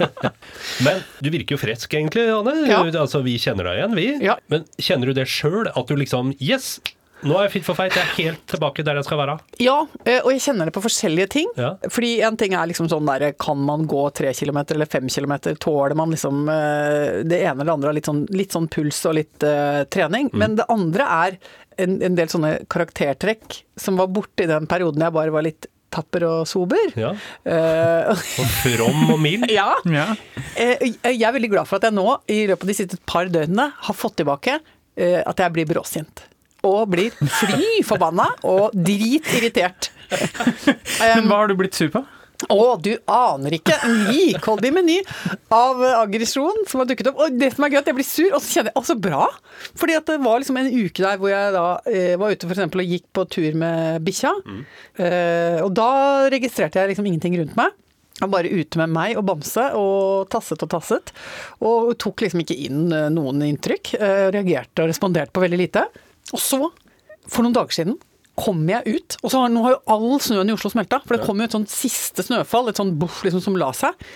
Men 0.86 1.02
du 1.24 1.32
virker 1.34 1.58
jo 1.58 1.62
frisk, 1.62 1.94
egentlig, 1.98 2.28
Anne. 2.36 2.56
Ja. 2.70 2.84
Altså, 2.92 3.24
vi 3.26 3.40
kjenner 3.42 3.72
deg 3.72 3.82
igjen, 3.82 3.98
vi. 3.98 4.08
Ja. 4.30 4.38
Men 4.54 4.70
kjenner 4.78 5.10
du 5.10 5.18
det 5.18 5.26
sjøl? 5.32 5.72
At 5.74 5.90
du 5.90 5.98
liksom 6.00 6.36
Yes! 6.38 6.78
Nå 7.24 7.36
er 7.36 7.48
jeg 7.48 7.54
fit 7.58 7.66
for 7.68 7.76
fight, 7.76 7.96
jeg 7.98 8.06
er 8.06 8.14
helt 8.18 8.44
tilbake 8.48 8.84
der 8.88 9.00
jeg 9.00 9.08
skal 9.08 9.20
være. 9.20 9.38
Ja, 9.60 9.78
øh, 9.84 10.20
og 10.24 10.30
jeg 10.32 10.44
kjenner 10.46 10.70
det 10.70 10.74
på 10.78 10.84
forskjellige 10.86 11.30
ting. 11.36 11.50
Ja. 11.60 11.74
Fordi 11.92 12.12
en 12.28 12.38
ting 12.40 12.54
er 12.56 12.70
liksom 12.70 12.88
sånn 12.92 13.08
der 13.10 13.34
Kan 13.40 13.60
man 13.68 13.84
gå 13.90 14.06
tre 14.16 14.32
kilometer 14.38 14.76
eller 14.78 14.88
fem 14.90 15.10
kilometer? 15.12 15.56
Tåler 15.60 15.98
man 16.00 16.14
liksom 16.16 16.46
øh, 16.50 17.24
det 17.28 17.42
ene 17.44 17.62
eller 17.66 17.74
andre 17.76 17.92
av 17.92 17.98
litt 18.00 18.08
sånn, 18.08 18.24
litt 18.32 18.56
sånn 18.56 18.70
puls 18.72 19.02
og 19.10 19.18
litt 19.20 19.44
uh, 19.48 19.84
trening? 19.92 20.30
Men 20.34 20.56
det 20.60 20.68
andre 20.72 21.10
er 21.26 21.38
en, 21.80 22.00
en 22.04 22.16
del 22.16 22.30
sånne 22.32 22.54
karaktertrekk 22.72 23.60
som 23.80 24.00
var 24.00 24.08
borte 24.12 24.44
i 24.46 24.50
den 24.50 24.68
perioden 24.70 25.04
jeg 25.04 25.16
bare 25.16 25.32
var 25.36 25.46
litt 25.48 25.68
tapper 25.90 26.22
og 26.28 26.42
sober. 26.48 26.92
Ja. 27.00 27.14
Uh, 27.48 28.12
Og 28.44 28.50
from 28.62 29.14
og 29.16 29.20
mild. 29.24 29.48
ja. 29.52 29.72
Ja. 29.90 30.10
Eh, 30.56 30.84
Jeg 31.10 31.24
er 31.26 31.34
veldig 31.34 31.50
glad 31.56 31.70
for 31.70 31.80
at 31.80 31.88
jeg 31.90 31.96
nå, 31.98 32.06
i 32.30 32.44
løpet 32.50 32.68
av 32.68 32.70
de 32.72 32.76
siste 32.78 33.00
par 33.10 33.32
døgnene, 33.32 33.72
har 33.88 33.98
fått 33.98 34.20
tilbake 34.22 34.60
eh, 34.60 35.20
at 35.26 35.42
jeg 35.42 35.56
blir 35.56 35.66
bråsint. 35.72 36.26
Og 36.68 36.90
blir 36.92 37.14
fly 37.16 37.80
forbanna 37.88 38.32
og 38.48 38.76
dritirritert. 38.76 39.92
Men 41.00 41.30
hva 41.30 41.44
har 41.44 41.52
du 41.52 41.56
blitt 41.60 41.78
sur 41.78 41.92
på? 41.94 42.04
Å, 42.48 42.78
du 42.80 42.94
aner 43.12 43.58
ikke! 43.58 43.76
En 43.84 44.06
rikholdig 44.08 44.70
meny 44.72 44.96
av 45.52 45.82
aggresjon 46.06 46.62
som 46.70 46.80
har 46.80 46.88
dukket 46.88 47.10
opp. 47.12 47.20
Og 47.26 47.36
det 47.36 47.50
som 47.52 47.66
er 47.66 47.74
gøy, 47.74 47.80
at 47.82 47.90
jeg 47.92 47.98
blir 47.98 48.08
sur, 48.08 48.30
og 48.30 48.40
så 48.40 48.54
kjenner 48.54 48.72
jeg 48.72 48.80
å, 48.80 48.86
så 48.88 48.96
bra! 48.96 49.26
Fordi 49.80 49.98
at 50.00 50.08
det 50.08 50.22
var 50.24 50.40
liksom 50.40 50.62
en 50.62 50.72
uke 50.72 51.04
der 51.04 51.20
hvor 51.20 51.34
jeg 51.34 51.52
da 51.58 51.66
eh, 51.92 52.16
var 52.22 52.32
ute 52.32 52.48
for 52.48 52.56
eksempel 52.56 52.86
og 52.86 52.96
gikk 52.96 53.06
på 53.16 53.28
tur 53.36 53.60
med 53.60 54.08
bikkja. 54.08 54.34
Eh, 55.04 55.60
og 55.66 55.76
da 55.76 55.92
registrerte 56.32 56.80
jeg 56.80 56.94
liksom 56.94 57.12
ingenting 57.12 57.36
rundt 57.42 57.60
meg. 57.60 57.76
Var 58.20 58.32
bare 58.32 58.52
ute 58.52 58.80
med 58.82 58.92
meg 58.96 59.20
og 59.20 59.28
Bamse 59.28 59.70
og 59.80 60.28
tasset 60.32 60.64
og 60.64 60.72
tasset. 60.72 61.12
Og 61.64 61.92
tok 62.00 62.24
liksom 62.24 62.44
ikke 62.44 62.58
inn 62.70 62.88
eh, 62.96 63.12
noen 63.12 63.44
inntrykk. 63.52 63.98
Eh, 64.00 64.28
reagerte 64.36 64.86
og 64.86 64.94
responderte 64.94 65.36
på 65.36 65.44
veldig 65.44 65.60
lite. 65.60 65.90
Og 66.36 66.44
så, 66.44 66.62
for 67.30 67.46
noen 67.46 67.56
dager 67.56 67.82
siden, 67.82 67.98
kom 68.40 68.62
jeg 68.72 68.96
ut. 69.00 69.18
Og 69.24 69.34
så 69.34 69.42
har, 69.42 69.52
nå 69.52 69.64
har 69.66 69.76
jo 69.76 69.82
all 69.96 70.22
snøen 70.24 70.52
i 70.52 70.56
Oslo 70.56 70.72
smelta, 70.72 71.02
for 71.06 71.18
det 71.18 71.26
kom 71.26 71.42
jo 71.42 71.50
et 71.50 71.58
sånn 71.58 71.68
siste 71.70 72.24
snøfall, 72.26 72.72
et 72.72 72.80
sånn 72.80 72.96
boff 73.00 73.24
liksom 73.26 73.44
som 73.44 73.58
la 73.60 73.72
seg. 73.76 74.08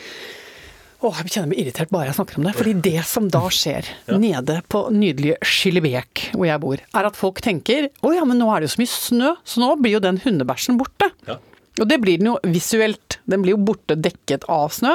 Åh, 1.04 1.18
jeg 1.20 1.34
kjenner 1.34 1.50
meg 1.52 1.60
irritert 1.60 1.90
bare 1.92 2.08
jeg 2.08 2.16
snakker 2.16 2.38
om 2.40 2.46
det. 2.48 2.54
Fordi 2.56 2.74
det 2.86 3.02
som 3.10 3.26
da 3.32 3.42
skjer 3.52 3.90
nede 4.24 4.62
på 4.72 4.86
nydelige 4.96 5.36
Skillebekk, 5.44 6.30
hvor 6.32 6.48
jeg 6.48 6.64
bor, 6.64 6.80
er 6.80 7.10
at 7.10 7.20
folk 7.20 7.42
tenker 7.44 7.90
å 8.00 8.14
ja, 8.16 8.24
men 8.28 8.40
nå 8.40 8.48
er 8.54 8.64
det 8.64 8.70
jo 8.70 8.76
så 8.78 8.84
mye 8.84 8.94
snø, 8.94 9.34
så 9.44 9.64
nå 9.66 9.74
blir 9.82 9.98
jo 9.98 10.04
den 10.06 10.22
hundebæsjen 10.24 10.80
borte. 10.80 11.12
Ja. 11.28 11.42
Og 11.82 11.90
det 11.90 11.98
blir 12.04 12.22
den 12.22 12.30
jo 12.30 12.38
visuelt. 12.46 13.18
Den 13.28 13.44
blir 13.44 13.56
jo 13.56 13.64
borte 13.66 13.98
dekket 13.98 14.46
av 14.52 14.70
snø. 14.76 14.94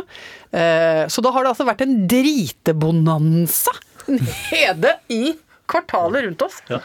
Eh, 0.55 1.05
så 1.11 1.25
da 1.25 1.33
har 1.35 1.45
det 1.45 1.53
altså 1.53 1.67
vært 1.69 1.85
en 1.85 1.97
dritebonanza 2.09 3.75
nede 4.15 4.95
i 5.13 5.35
kvartalet 5.69 6.25
rundt 6.29 6.47
oss. 6.47 6.63
Ja. 6.71 6.81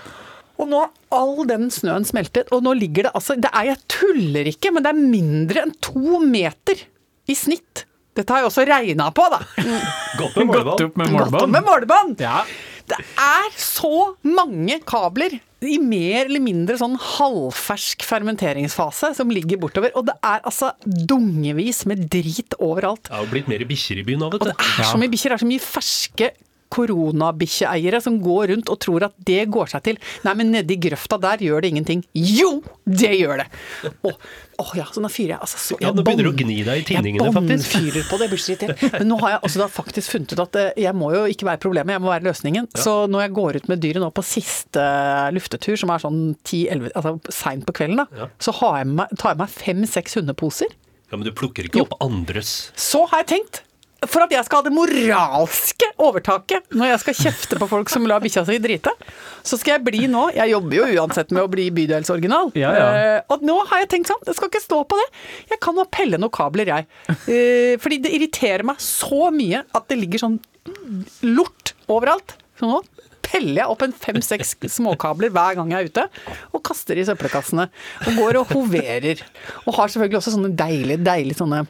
Og 0.62 0.70
nå 0.70 0.82
har 0.84 0.92
all 1.18 1.48
den 1.50 1.70
snøen 1.74 2.06
smeltet, 2.08 2.52
og 2.54 2.64
nå 2.66 2.76
ligger 2.78 3.08
det 3.08 3.14
altså 3.18 3.38
det 3.40 3.50
er, 3.52 3.72
Jeg 3.74 3.82
tuller 3.92 4.50
ikke, 4.52 4.74
men 4.74 4.86
det 4.86 4.92
er 4.94 5.00
mindre 5.02 5.64
enn 5.66 5.74
to 5.84 6.20
meter 6.22 6.86
i 7.30 7.38
snitt. 7.38 7.86
Dette 8.14 8.30
har 8.30 8.44
jeg 8.44 8.52
også 8.52 8.68
regna 8.70 9.08
på, 9.16 9.26
da. 9.34 9.40
Godt 10.20 10.38
med 10.38 10.54
Gått 10.54 10.86
opp 10.86 11.02
med 11.02 11.18
Godt 11.18 11.40
om 11.42 11.56
med 11.56 11.66
målebånd! 11.66 12.22
Ja. 12.22 12.44
Det 12.84 13.00
er 13.00 13.46
så 13.58 14.12
mange 14.28 14.76
kabler 14.86 15.38
i 15.64 15.78
mer 15.80 16.26
eller 16.26 16.42
mindre 16.44 16.76
sånn 16.78 16.98
halvfersk 17.00 18.04
fermenteringsfase 18.04 19.14
som 19.16 19.32
ligger 19.32 19.62
bortover. 19.62 19.94
Og 19.96 20.10
det 20.10 20.18
er 20.20 20.44
altså 20.44 20.74
dungevis 20.84 21.86
med 21.90 22.04
drit 22.12 22.58
overalt. 22.60 23.08
Det 23.08 23.16
har 23.16 23.24
jo 23.24 23.32
blitt 23.32 23.48
mer 23.52 23.64
bikkjer 23.70 24.02
i 24.04 24.08
byen 24.10 24.26
nå, 24.26 24.30
vet 24.34 24.44
Og 24.44 24.52
det 24.52 24.58
er 24.60 24.90
så 24.92 25.00
mye 25.00 25.14
bikkjer, 25.14 25.34
det 25.34 25.40
er 25.40 25.46
så 25.46 25.52
mye 25.54 25.64
ferske 25.64 26.30
koronabikkjeeiere 26.74 28.00
som 28.04 28.18
går 28.24 28.48
rundt 28.54 28.72
og 28.74 28.80
tror 28.84 29.06
at 29.08 29.14
det 29.28 29.44
går 29.54 29.70
seg 29.74 29.84
til. 29.86 30.00
Nei, 30.26 30.34
men 30.40 30.52
nedi 30.56 30.78
grøfta 30.82 31.20
der 31.22 31.44
gjør 31.46 31.64
det 31.64 31.72
ingenting. 31.74 32.02
Jo, 32.18 32.56
det 32.86 33.12
gjør 33.20 33.44
det! 33.44 33.48
Å, 34.04 34.14
å 34.64 34.66
ja, 34.78 34.86
så 34.94 35.02
nå 35.04 35.10
fyrer 35.12 35.34
jeg 35.36 35.42
altså 35.44 35.60
så 35.62 35.78
Ja, 35.82 35.92
nå 35.96 36.04
begynner 36.06 36.28
du 36.28 36.32
å 36.32 36.38
gni 36.38 36.60
deg 36.66 36.84
i 36.84 36.86
tinningene, 36.88 37.26
Jeg 37.30 37.36
faktisk. 37.38 37.74
båndfyrer 37.74 38.08
på 38.10 38.20
det, 38.20 38.28
jeg 38.28 38.34
blir 38.34 38.44
så 38.44 38.54
irritert. 38.56 38.84
Men 39.00 39.10
nå 39.14 39.18
har 39.24 39.36
jeg 39.36 39.54
da 39.64 39.68
faktisk 39.78 40.14
funnet 40.16 40.36
ut 40.36 40.44
at 40.46 40.60
eh, 40.62 40.70
jeg 40.86 40.98
må 41.00 41.10
jo 41.16 41.24
ikke 41.34 41.48
være 41.50 41.62
problemet, 41.64 41.96
jeg 41.98 42.04
må 42.06 42.12
være 42.14 42.28
løsningen. 42.30 42.70
Så 42.78 42.96
når 43.12 43.26
jeg 43.28 43.36
går 43.40 43.60
ut 43.62 43.70
med 43.74 43.84
dyret 43.84 44.04
nå 44.04 44.12
på 44.14 44.26
siste 44.28 44.86
luftetur, 45.36 45.76
som 45.80 45.94
er 45.94 46.04
sånn 46.04 46.22
10-11, 46.46 46.94
altså 46.94 47.16
seint 47.34 47.68
på 47.70 47.76
kvelden, 47.80 48.04
da, 48.04 48.08
Ja. 48.24 48.30
så 48.42 48.54
har 48.62 48.80
jeg 48.84 48.92
med, 48.94 49.14
tar 49.20 49.34
jeg 49.34 49.42
meg 49.44 49.54
fem-seks 49.54 50.18
hundeposer. 50.20 50.74
Ja, 51.12 51.18
Men 51.20 51.28
du 51.28 51.34
plukker 51.38 51.68
ikke 51.68 51.84
opp 51.84 51.92
andres 52.02 52.72
Så 52.80 53.04
har 53.12 53.22
jeg 53.22 53.28
tenkt 53.36 53.60
for 54.10 54.26
at 54.26 54.34
jeg 54.34 54.46
skal 54.48 54.62
ha 54.62 54.66
det 54.68 54.74
moralske 54.76 55.90
overtaket 56.02 56.76
når 56.76 56.94
jeg 56.94 57.02
skal 57.04 57.18
kjefte 57.20 57.60
på 57.60 57.70
folk 57.72 57.92
som 57.92 58.08
lar 58.10 58.24
bikkja 58.24 58.46
si 58.48 58.60
drite, 58.64 58.94
så 59.46 59.60
skal 59.60 59.78
jeg 59.78 59.86
bli 59.88 60.06
nå 60.12 60.26
Jeg 60.36 60.54
jobber 60.54 60.78
jo 60.80 61.02
uansett 61.02 61.34
med 61.36 61.44
å 61.46 61.52
bli 61.52 61.68
bydelsoriginal. 61.76 62.54
Ja, 62.60 62.72
ja. 62.78 62.88
Uh, 62.94 63.36
og 63.36 63.46
nå 63.46 63.58
har 63.72 63.84
jeg 63.84 63.92
tenkt 63.96 64.12
sånn, 64.12 64.24
det 64.28 64.36
skal 64.38 64.52
ikke 64.52 64.64
stå 64.64 64.82
på 64.90 65.00
det. 65.00 65.10
Jeg 65.54 65.62
kan 65.64 65.78
nå 65.78 65.86
pelle 65.94 66.20
noen 66.22 66.34
kabler, 66.34 66.72
jeg. 66.74 66.88
Uh, 67.28 67.76
fordi 67.84 68.02
det 68.06 68.14
irriterer 68.18 68.66
meg 68.68 68.82
så 68.84 69.30
mye 69.34 69.64
at 69.74 69.88
det 69.92 70.00
ligger 70.00 70.26
sånn 70.26 70.40
lort 71.28 71.74
overalt. 71.92 72.38
Så 72.60 72.70
nå 72.70 72.82
peller 73.24 73.64
jeg 73.64 73.72
opp 73.72 73.84
en 73.86 73.96
fem-seks 73.96 74.56
småkabler 74.76 75.32
hver 75.34 75.58
gang 75.58 75.72
jeg 75.74 75.80
er 75.86 75.92
ute, 75.92 76.04
og 76.54 76.64
kaster 76.68 77.00
i 77.00 77.06
søppelkassene. 77.08 77.70
Og 78.08 78.20
går 78.20 78.42
og 78.42 78.52
hoverer. 78.54 79.24
Og 79.66 79.78
har 79.78 79.90
selvfølgelig 79.90 80.20
også 80.20 80.36
sånne 80.36 80.54
deilige, 80.60 81.02
deilige 81.04 81.40
sånne 81.40 81.64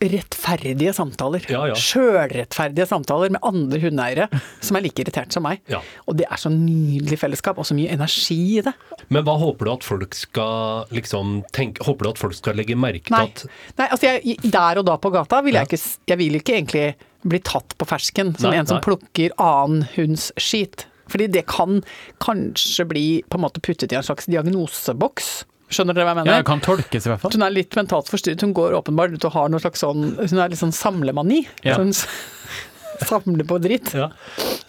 rettferdige 0.00 0.92
samtaler. 0.96 1.44
Ja, 1.50 1.62
ja. 1.70 1.76
Sjølrettferdige 1.78 2.86
samtaler 2.90 3.32
med 3.34 3.42
andre 3.46 3.80
hundeeiere 3.82 4.28
som 4.60 4.78
er 4.78 4.84
like 4.86 5.02
irritert 5.02 5.32
som 5.34 5.44
meg. 5.46 5.62
Ja. 5.70 5.80
Og 6.06 6.18
det 6.20 6.26
er 6.28 6.40
så 6.40 6.52
nydelig 6.52 7.18
fellesskap, 7.20 7.58
og 7.60 7.68
så 7.68 7.76
mye 7.78 7.92
energi 7.94 8.38
i 8.58 8.64
det. 8.66 8.74
Men 9.08 9.24
hva 9.26 9.36
håper 9.40 9.68
du 9.68 9.72
at 9.74 9.86
folk 9.86 10.16
skal 10.18 10.86
liksom 10.94 11.40
tenke 11.56 11.84
Håper 11.86 12.06
du 12.06 12.10
at 12.12 12.20
folk 12.20 12.36
skal 12.36 12.58
legge 12.60 12.76
merke 12.78 13.08
til 13.08 13.16
at 13.16 13.44
nei 13.80 13.86
altså 13.88 14.10
jeg, 14.10 14.36
der 14.44 14.80
og 14.80 14.86
da 14.86 14.96
på 15.00 15.10
gata 15.14 15.40
vil 15.42 15.56
jeg 15.56 15.66
ikke 15.66 15.78
Jeg 16.12 16.20
vil 16.20 16.36
ikke 16.38 16.54
egentlig 16.58 16.84
bli 17.26 17.40
tatt 17.44 17.74
på 17.76 17.88
fersken 17.88 18.34
som 18.38 18.52
Nei, 18.52 18.60
en 18.60 18.68
som 18.68 18.78
nei. 18.78 18.84
plukker 18.84 19.34
annen 19.40 19.82
hunds 19.96 20.30
skit. 20.40 20.86
Fordi 21.10 21.26
det 21.32 21.42
kan 21.50 21.80
kanskje 22.22 22.86
bli 22.88 23.04
på 23.28 23.36
en 23.36 23.44
måte 23.44 23.60
puttet 23.60 23.92
i 23.92 23.98
en 23.98 24.06
slags 24.06 24.28
diagnoseboks. 24.30 25.30
Skjønner 25.70 25.94
dere 25.94 26.04
hva 26.08 26.12
jeg 26.14 26.18
Ja, 26.18 26.24
mener? 26.24 26.42
det 26.42 26.46
kan 26.48 26.60
tolkes 26.64 27.06
i 27.06 27.10
hvert 27.12 27.20
fall. 27.22 27.32
Hun 27.36 27.42
er 27.46 27.50
litt 27.54 27.76
mentalt 27.78 28.08
forstyrret. 28.10 28.42
Hun 28.42 28.52
går 28.56 28.74
åpenbart 28.80 29.14
ut 29.14 29.24
og 29.28 29.32
har 29.36 29.48
noe 29.52 29.60
slags 29.62 29.80
sånn 29.84 30.16
Hun 30.18 30.38
er 30.42 30.48
litt 30.50 30.58
sånn 30.58 30.74
samlemani. 30.74 31.44
Ja. 31.62 31.76
Så 31.76 31.84
hun 31.84 31.92
samler 33.10 33.46
på 33.48 33.58
dritt. 33.62 33.92
Ja. 33.96 34.10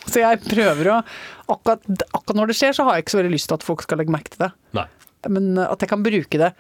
Så 0.08 0.22
jeg 0.22 0.42
prøver 0.46 0.92
å 0.94 1.00
akkurat, 1.52 1.82
akkurat 2.14 2.38
når 2.38 2.52
det 2.54 2.58
skjer, 2.62 2.76
så 2.78 2.86
har 2.88 2.96
jeg 3.00 3.06
ikke 3.06 3.16
så 3.16 3.20
veldig 3.22 3.34
lyst 3.34 3.50
til 3.52 3.58
at 3.58 3.66
folk 3.66 3.82
skal 3.84 4.00
legge 4.00 4.14
merke 4.14 4.32
til 4.36 4.46
det. 4.46 4.52
Nei. 4.78 4.86
Men 5.30 5.58
at 5.66 5.82
jeg 5.84 5.90
kan 5.92 6.04
bruke 6.06 6.40
det 6.42 6.54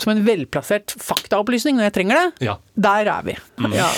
som 0.00 0.10
en 0.12 0.24
velplassert 0.26 0.92
faktaopplysning 1.00 1.76
når 1.78 1.88
jeg 1.88 1.94
trenger 2.00 2.18
det, 2.18 2.46
Ja. 2.48 2.56
der 2.76 3.06
er 3.14 3.22
vi. 3.22 3.36
Ja. 3.76 3.88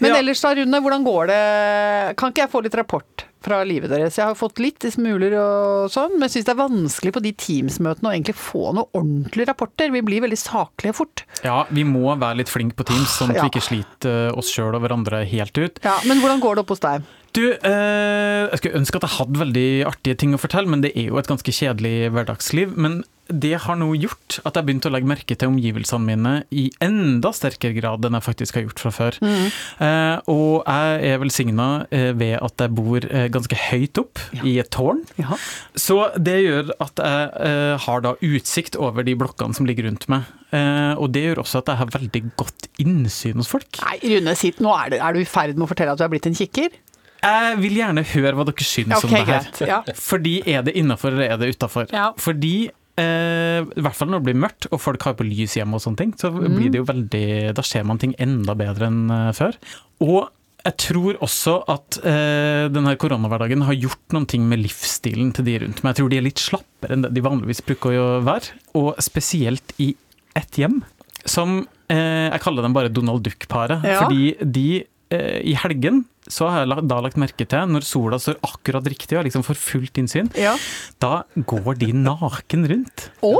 Men 0.00 0.10
Ja. 0.14 0.16
ellers 0.18 0.40
da, 0.40 0.54
Rune, 0.54 0.80
hvordan 0.80 1.04
går 1.04 1.26
det? 1.28 2.16
Kan 2.16 2.32
ikke 2.32 2.42
jeg 2.46 2.50
få 2.50 2.62
litt 2.64 2.74
rapport 2.74 3.19
fra 3.44 3.62
livet 3.64 3.90
deres? 3.92 4.16
Jeg 4.20 4.26
har 4.28 4.34
fått 4.38 4.58
litt 4.62 4.84
i 4.84 4.90
smuler 4.92 5.34
og 5.40 5.90
sånn, 5.92 6.18
men 6.20 6.28
syns 6.32 6.44
det 6.48 6.52
er 6.54 6.60
vanskelig 6.60 7.12
på 7.16 7.22
de 7.24 7.32
Teams-møtene 7.32 8.10
å 8.10 8.14
egentlig 8.14 8.36
få 8.38 8.72
noen 8.76 8.90
ordentlige 8.96 9.48
rapporter. 9.52 9.92
Vi 9.94 10.02
blir 10.06 10.24
veldig 10.26 10.38
saklige 10.40 10.94
fort. 10.96 11.24
Ja, 11.44 11.62
vi 11.70 11.84
må 11.88 12.04
være 12.20 12.40
litt 12.42 12.52
flinke 12.52 12.76
på 12.76 12.86
Teams, 12.90 13.16
sånn 13.18 13.30
at 13.30 13.36
Ja. 13.36 13.42
vi 13.48 13.52
ikke 13.54 13.64
sliter 13.68 14.36
oss 14.36 14.50
sjøl 14.52 14.74
og 14.74 14.82
hverandre 14.84 15.24
helt 15.26 15.56
ut. 15.58 15.80
Ja, 15.84 15.98
Men 16.06 16.20
hvordan 16.20 16.40
går 16.40 16.54
det 16.56 16.64
opp 16.64 16.68
hos 16.76 16.80
deg? 16.80 17.02
Du, 17.32 17.44
eh, 17.52 18.48
jeg 18.50 18.58
skulle 18.58 18.78
ønske 18.80 18.96
at 18.96 19.02
jeg 19.06 19.16
hadde 19.18 19.38
veldig 19.38 19.86
artige 19.86 20.18
ting 20.18 20.34
å 20.34 20.38
fortelle, 20.40 20.66
men 20.66 20.80
det 20.80 20.96
er 20.96 21.06
jo 21.12 21.18
et 21.18 21.28
ganske 21.30 21.46
kjedelig 21.54 22.10
hverdagsliv. 22.10 22.76
Men 22.76 23.04
det 23.30 23.54
har 23.64 23.78
nå 23.78 23.90
gjort 23.96 24.38
at 24.40 24.50
jeg 24.50 24.58
har 24.58 24.66
begynt 24.66 24.88
å 24.88 24.92
legge 24.92 25.10
merke 25.10 25.36
til 25.38 25.50
omgivelsene 25.52 26.06
mine 26.06 26.32
i 26.50 26.66
enda 26.82 27.32
sterkere 27.36 27.76
grad 27.76 28.06
enn 28.06 28.18
jeg 28.18 28.26
faktisk 28.26 28.58
har 28.58 28.66
gjort 28.66 28.82
fra 28.82 28.92
før. 28.94 29.18
Eh, 29.20 30.16
og 30.30 30.66
jeg 30.66 31.12
er 31.12 31.22
velsigna 31.22 31.68
eh, 31.94 32.10
ved 32.16 32.36
at 32.40 32.64
jeg 32.64 32.74
bor 32.76 33.06
eh, 33.06 33.28
ganske 33.32 33.60
høyt 33.68 34.02
opp 34.02 34.22
i 34.42 34.56
et 34.62 34.70
tårn. 34.74 35.02
Ja. 35.20 35.38
Så 35.78 35.98
det 36.18 36.36
gjør 36.44 36.74
at 36.82 37.00
jeg 37.00 37.30
eh, 37.46 37.86
har 37.86 38.04
da 38.06 38.16
utsikt 38.18 38.78
over 38.80 39.06
de 39.06 39.16
blokkene 39.18 39.56
som 39.56 39.68
ligger 39.68 39.88
rundt 39.88 40.08
meg. 40.12 40.28
Eh, 40.50 40.94
og 40.98 41.12
det 41.14 41.24
gjør 41.28 41.44
også 41.44 41.62
at 41.62 41.72
jeg 41.72 41.82
har 41.82 41.96
veldig 41.96 42.22
godt 42.40 42.70
innsyn 42.82 43.40
hos 43.40 43.50
folk. 43.50 43.82
Nei, 43.84 43.98
Rune, 44.14 44.36
sitt, 44.38 44.62
nå 44.62 44.74
er, 44.76 44.94
det, 44.94 45.02
er 45.04 45.16
du 45.16 45.22
i 45.22 45.28
ferd 45.28 45.58
med 45.58 45.68
å 45.68 45.70
fortelle 45.70 45.94
at 45.94 46.00
du 46.00 46.06
er 46.06 46.12
blitt 46.12 46.30
en 46.30 46.38
kikker? 46.38 46.78
Jeg 47.20 47.56
vil 47.60 47.74
gjerne 47.76 48.02
høre 48.14 48.32
hva 48.36 48.44
dere 48.48 48.64
syns 48.64 48.94
okay, 48.96 49.08
om 49.08 49.12
det 49.12 49.24
her. 49.28 49.48
Ja. 49.68 49.80
Fordi 50.00 50.34
er 50.48 50.64
det 50.64 50.72
innafor, 50.80 51.12
eller 51.12 51.34
er 51.34 51.40
det 51.40 51.50
utafor? 51.52 51.90
Ja. 51.92 52.10
Fordi 52.20 52.70
eh, 53.00 53.60
i 53.64 53.82
hvert 53.84 53.96
fall 53.96 54.10
når 54.12 54.20
det 54.22 54.28
blir 54.30 54.42
mørkt, 54.44 54.66
og 54.70 54.80
folk 54.82 55.02
har 55.08 55.16
på 55.18 55.24
lys 55.26 55.56
hjemme 55.58 55.78
og 55.78 55.82
sånne 55.84 56.00
ting, 56.02 56.12
så 56.20 56.30
Mm. 56.34 56.56
blir 56.58 56.70
det 56.74 56.80
jo 56.82 56.84
veldig 56.88 57.54
Da 57.56 57.62
ser 57.66 57.84
man 57.88 57.98
ting 57.98 58.14
enda 58.18 58.54
bedre 58.54 58.86
enn 58.90 59.10
eh, 59.10 59.32
før. 59.36 59.56
Og 60.04 60.28
jeg 60.64 60.76
tror 60.76 61.16
også 61.24 61.54
at 61.72 61.96
eh, 62.04 62.68
denne 62.68 62.92
koronahverdagen 63.00 63.62
har 63.64 63.72
gjort 63.80 64.12
noen 64.12 64.26
ting 64.28 64.42
med 64.48 64.60
livsstilen 64.60 65.32
til 65.32 65.44
de 65.46 65.54
rundt 65.62 65.80
meg. 65.82 65.94
Jeg 65.94 66.02
tror 66.02 66.10
de 66.12 66.18
er 66.20 66.26
litt 66.26 66.42
slappere 66.42 66.92
enn 66.92 67.02
det 67.06 67.14
de 67.16 67.22
vanligvis 67.24 67.62
bruker 67.64 67.96
å 67.96 68.08
være, 68.26 68.52
og 68.76 68.94
spesielt 69.00 69.72
i 69.80 69.94
ett 70.36 70.60
hjem, 70.60 70.82
som 71.24 71.66
eh, 71.88 72.28
jeg 72.30 72.40
kaller 72.44 72.62
dem 72.62 72.76
bare 72.76 72.92
Donald 72.92 73.24
Duck-paret. 73.24 73.82
Ja. 73.88 74.02
Fordi 74.04 74.36
de 74.44 74.66
eh, 75.10 75.40
i 75.48 75.54
helgen 75.56 76.04
så 76.30 76.48
har 76.50 76.64
jeg 76.64 76.86
da 76.88 77.00
lagt 77.04 77.18
merke 77.20 77.46
til, 77.46 77.66
når 77.74 77.84
sola 77.86 78.18
står 78.22 78.38
akkurat 78.46 78.86
riktig 78.90 79.18
og 79.18 79.26
liksom 79.26 79.42
får 79.46 79.58
fullt 79.60 80.00
innsyn, 80.02 80.30
Ja. 80.38 80.56
da 81.02 81.24
går 81.36 81.78
de 81.82 81.92
naken 81.92 82.66
rundt. 82.70 83.08
Å! 83.26 83.34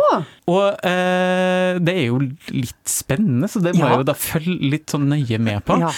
Og 0.50 0.80
eh, 0.88 1.78
det 1.85 1.92
er 1.95 2.07
jo 2.09 2.19
litt 2.50 2.90
spennende, 2.90 3.47
så 3.52 3.61
det 3.62 3.75
må 3.76 3.85
Ja. 3.85 3.90
jeg 3.92 4.00
jo 4.02 4.07
da 4.09 4.14
følge 4.19 4.71
litt 4.73 4.90
sånn 4.90 5.07
nøye 5.12 5.38
med 5.38 5.62
på. 5.69 5.76
Ja. 5.83 5.90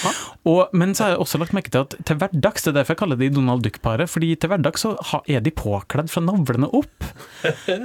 Og, 0.51 0.75
men 0.77 0.93
så 0.99 1.07
har 1.07 1.15
jeg 1.15 1.23
også 1.25 1.41
lagt 1.41 1.55
merke 1.57 1.73
til 1.73 1.85
at 1.87 1.97
til 2.09 2.19
hverdags, 2.21 2.67
det 2.67 2.73
er 2.73 2.77
derfor 2.81 2.95
jeg 2.97 3.01
kaller 3.05 3.21
de 3.23 3.31
Donald 3.33 3.65
Duck-paret, 3.65 4.11
fordi 4.13 4.35
til 4.43 4.53
hverdags 4.53 4.85
så 4.85 4.93
er 5.31 5.41
de 5.47 5.53
påkledd 5.57 6.11
fra 6.13 6.23
navlene 6.27 6.69
opp. 6.75 7.09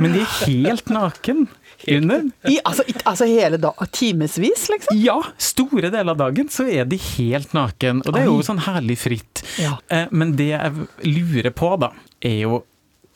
Men 0.01 0.13
de 0.17 0.24
er 0.25 0.36
helt 0.47 0.89
naken 0.91 1.45
under. 1.93 2.27
I, 2.50 2.57
altså, 2.65 2.83
altså 3.05 3.27
hele 3.29 3.59
da, 3.62 3.71
timevis, 3.93 4.67
liksom? 4.74 4.97
Ja, 4.97 5.19
store 5.38 5.91
deler 5.93 6.15
av 6.15 6.21
dagen 6.25 6.50
så 6.53 6.65
er 6.67 6.89
de 6.89 6.97
helt 7.15 7.53
naken, 7.55 8.01
og 8.05 8.12
det 8.15 8.24
er 8.25 8.31
jo 8.31 8.39
sånn 8.45 8.63
herlig 8.67 8.97
fritt. 9.05 9.43
Ja. 9.62 9.77
Eh, 9.93 10.07
Men 10.12 10.36
det 10.39 10.50
jeg 10.55 10.88
lurer 11.05 11.53
på 11.53 11.75
da, 11.79 11.93
er 12.25 12.41
jo 12.47 12.63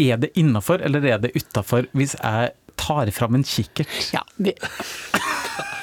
er 0.01 0.17
det 0.17 0.31
innafor 0.39 0.81
eller 0.81 1.03
er 1.05 1.19
det 1.21 1.29
utafor 1.35 1.85
hvis 1.93 2.15
jeg 2.17 2.53
tar 2.81 3.11
fram 3.15 3.37
en 3.39 3.45
kikkert? 3.47 3.93
Ja, 4.15 4.23
det, 4.41 4.55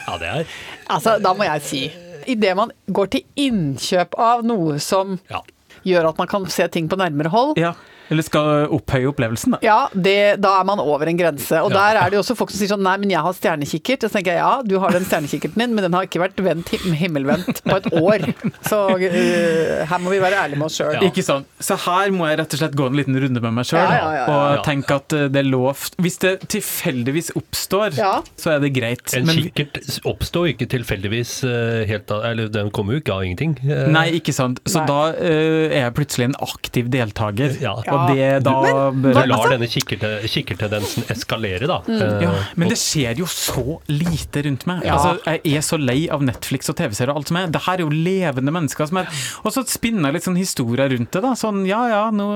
ja, 0.09 0.19
det 0.21 0.29
er 0.33 0.45
altså, 0.91 1.17
da 1.23 1.35
må 1.39 1.47
jeg 1.49 1.65
si 1.69 1.83
Idet 2.29 2.51
man 2.59 2.69
går 2.93 3.07
til 3.15 3.23
innkjøp 3.41 4.19
av 4.21 4.43
noe 4.45 4.75
som 4.85 5.15
Ja. 5.31 5.39
gjør 5.87 6.11
at 6.11 6.19
man 6.21 6.29
kan 6.29 6.45
se 6.53 6.67
ting 6.69 6.89
på 6.91 6.99
nærmere 7.01 7.31
hold, 7.33 7.55
Ja, 7.57 7.71
eller 8.11 8.23
skal 8.27 8.67
opphøye 8.75 9.09
opplevelsen, 9.11 9.57
da. 9.57 9.59
ja, 9.65 9.79
det, 9.95 10.41
da 10.43 10.55
er 10.61 10.65
man 10.69 10.81
over 10.81 11.07
en 11.11 11.19
grense. 11.19 11.61
Og 11.63 11.71
Ja. 11.73 11.77
der 11.93 12.01
er 12.03 12.11
det 12.11 12.19
jo 12.19 12.23
også 12.25 12.37
folk 12.39 12.51
som 12.51 12.59
sier 12.63 12.73
sånn 12.73 12.83
Nei, 12.89 12.97
men 13.03 13.11
jeg 13.13 13.21
har 13.21 13.35
stjernekikkert. 13.37 14.05
Og 14.05 14.11
så 14.11 14.17
tenker 14.19 14.33
jeg 14.37 14.41
ja, 14.41 14.63
du 14.65 14.77
har 14.81 14.95
den 14.95 15.05
stjernekikkerten 15.05 15.59
din, 15.61 15.75
men 15.77 15.85
den 15.85 15.93
har 15.97 16.07
ikke 16.07 16.21
vært 16.23 16.39
vendt, 16.45 16.71
himmelvendt 16.97 17.63
på 17.67 17.77
et 17.77 17.89
år. 17.99 18.25
Så 18.65 18.79
uh, 18.95 19.87
her 19.91 19.99
må 20.03 20.13
vi 20.15 20.21
være 20.23 20.39
ærlige 20.45 20.59
med 20.61 20.67
oss 20.71 20.79
sjøl. 20.81 20.95
Ja. 20.97 21.03
Ikke 21.09 21.25
sant. 21.27 21.49
Så 21.61 21.77
her 21.85 22.13
må 22.15 22.29
jeg 22.31 22.39
rett 22.41 22.55
og 22.57 22.63
slett 22.63 22.77
gå 22.79 22.87
en 22.89 22.97
liten 22.99 23.19
runde 23.19 23.43
med 23.45 23.57
meg 23.59 23.69
sjøl 23.69 23.83
Ja, 23.83 23.91
ja, 23.99 24.09
ja, 24.15 24.23
ja. 24.25 24.39
og 24.59 24.65
tenke 24.67 24.97
at 25.01 25.13
eh, 25.17 25.27
det 25.33 25.41
er 25.43 25.49
lov 25.51 25.83
Hvis 26.01 26.19
det 26.23 26.33
tilfeldigvis 26.55 27.33
oppstår, 27.39 27.97
Ja. 27.99 28.13
så 28.39 28.55
er 28.55 28.63
det 28.65 28.73
greit. 28.77 29.05
En 29.19 29.27
Men- 29.27 29.43
kikkert 29.43 29.81
oppstår 30.09 30.53
ikke 30.55 30.69
tilfeldigvis 30.71 31.33
eh, 31.49 31.85
helt 31.91 32.11
av 32.15 32.25
Eller 32.31 32.49
den 32.53 32.71
kommer 32.75 32.97
jo 32.97 33.03
ikke 33.03 33.15
av 33.19 33.25
ingenting. 33.27 33.57
Nei, 33.93 34.07
ikke 34.21 34.33
sant. 34.37 34.61
Så 34.69 34.81
Nei. 34.83 34.87
da 34.89 35.01
uh, 35.19 35.67
er 35.69 35.83
jeg 35.89 35.95
plutselig 35.99 36.29
en 36.31 36.37
aktiv 36.45 36.89
deltaker. 36.93 37.57
Ja. 37.63 37.75
Og 37.79 37.98
det 38.13 38.43
da 38.47 38.55
bør 38.93 39.13
Du 39.15 39.19
lar 39.19 39.37
altså- 39.39 39.53
denne 39.55 39.69
kikkerte, 39.69 40.11
kikkertendensen 40.29 41.09
eskalere, 41.15 41.67
da. 41.67 41.81
Mm. 41.89 42.23
ja, 42.23 42.33
men 42.57 42.69
det 42.69 42.79
skjer 42.79 43.19
jo 43.19 43.27
så 43.27 43.81
lite 43.89 44.45
rundt 44.47 44.67
meg. 44.67 44.85
Ja. 44.85 44.97
Altså, 44.97 45.39
jeg 45.45 45.57
er 45.57 45.65
så 45.67 45.79
lei 45.81 46.09
av 46.11 46.23
Netflix 46.23 46.69
og 46.71 46.77
TV-serier 46.77 47.11
og 47.11 47.23
alt 47.23 47.29
som 47.29 47.37
er. 47.41 47.47
Det 47.47 47.63
her 47.67 47.75
er 47.75 47.85
jo 47.87 47.91
levende 47.91 48.55
mennesker 48.55 48.89
som 48.89 49.03
er 49.03 49.09
Og 49.45 49.53
så 49.53 49.65
spinner 49.69 50.09
jeg 50.09 50.19
litt 50.19 50.29
sånn 50.29 50.39
historier 50.39 50.89
rundt 50.91 51.11
det, 51.11 51.23
da. 51.23 51.33
Sånn 51.39 51.67
ja 51.67 51.83
ja, 51.89 52.11
nå 52.11 52.29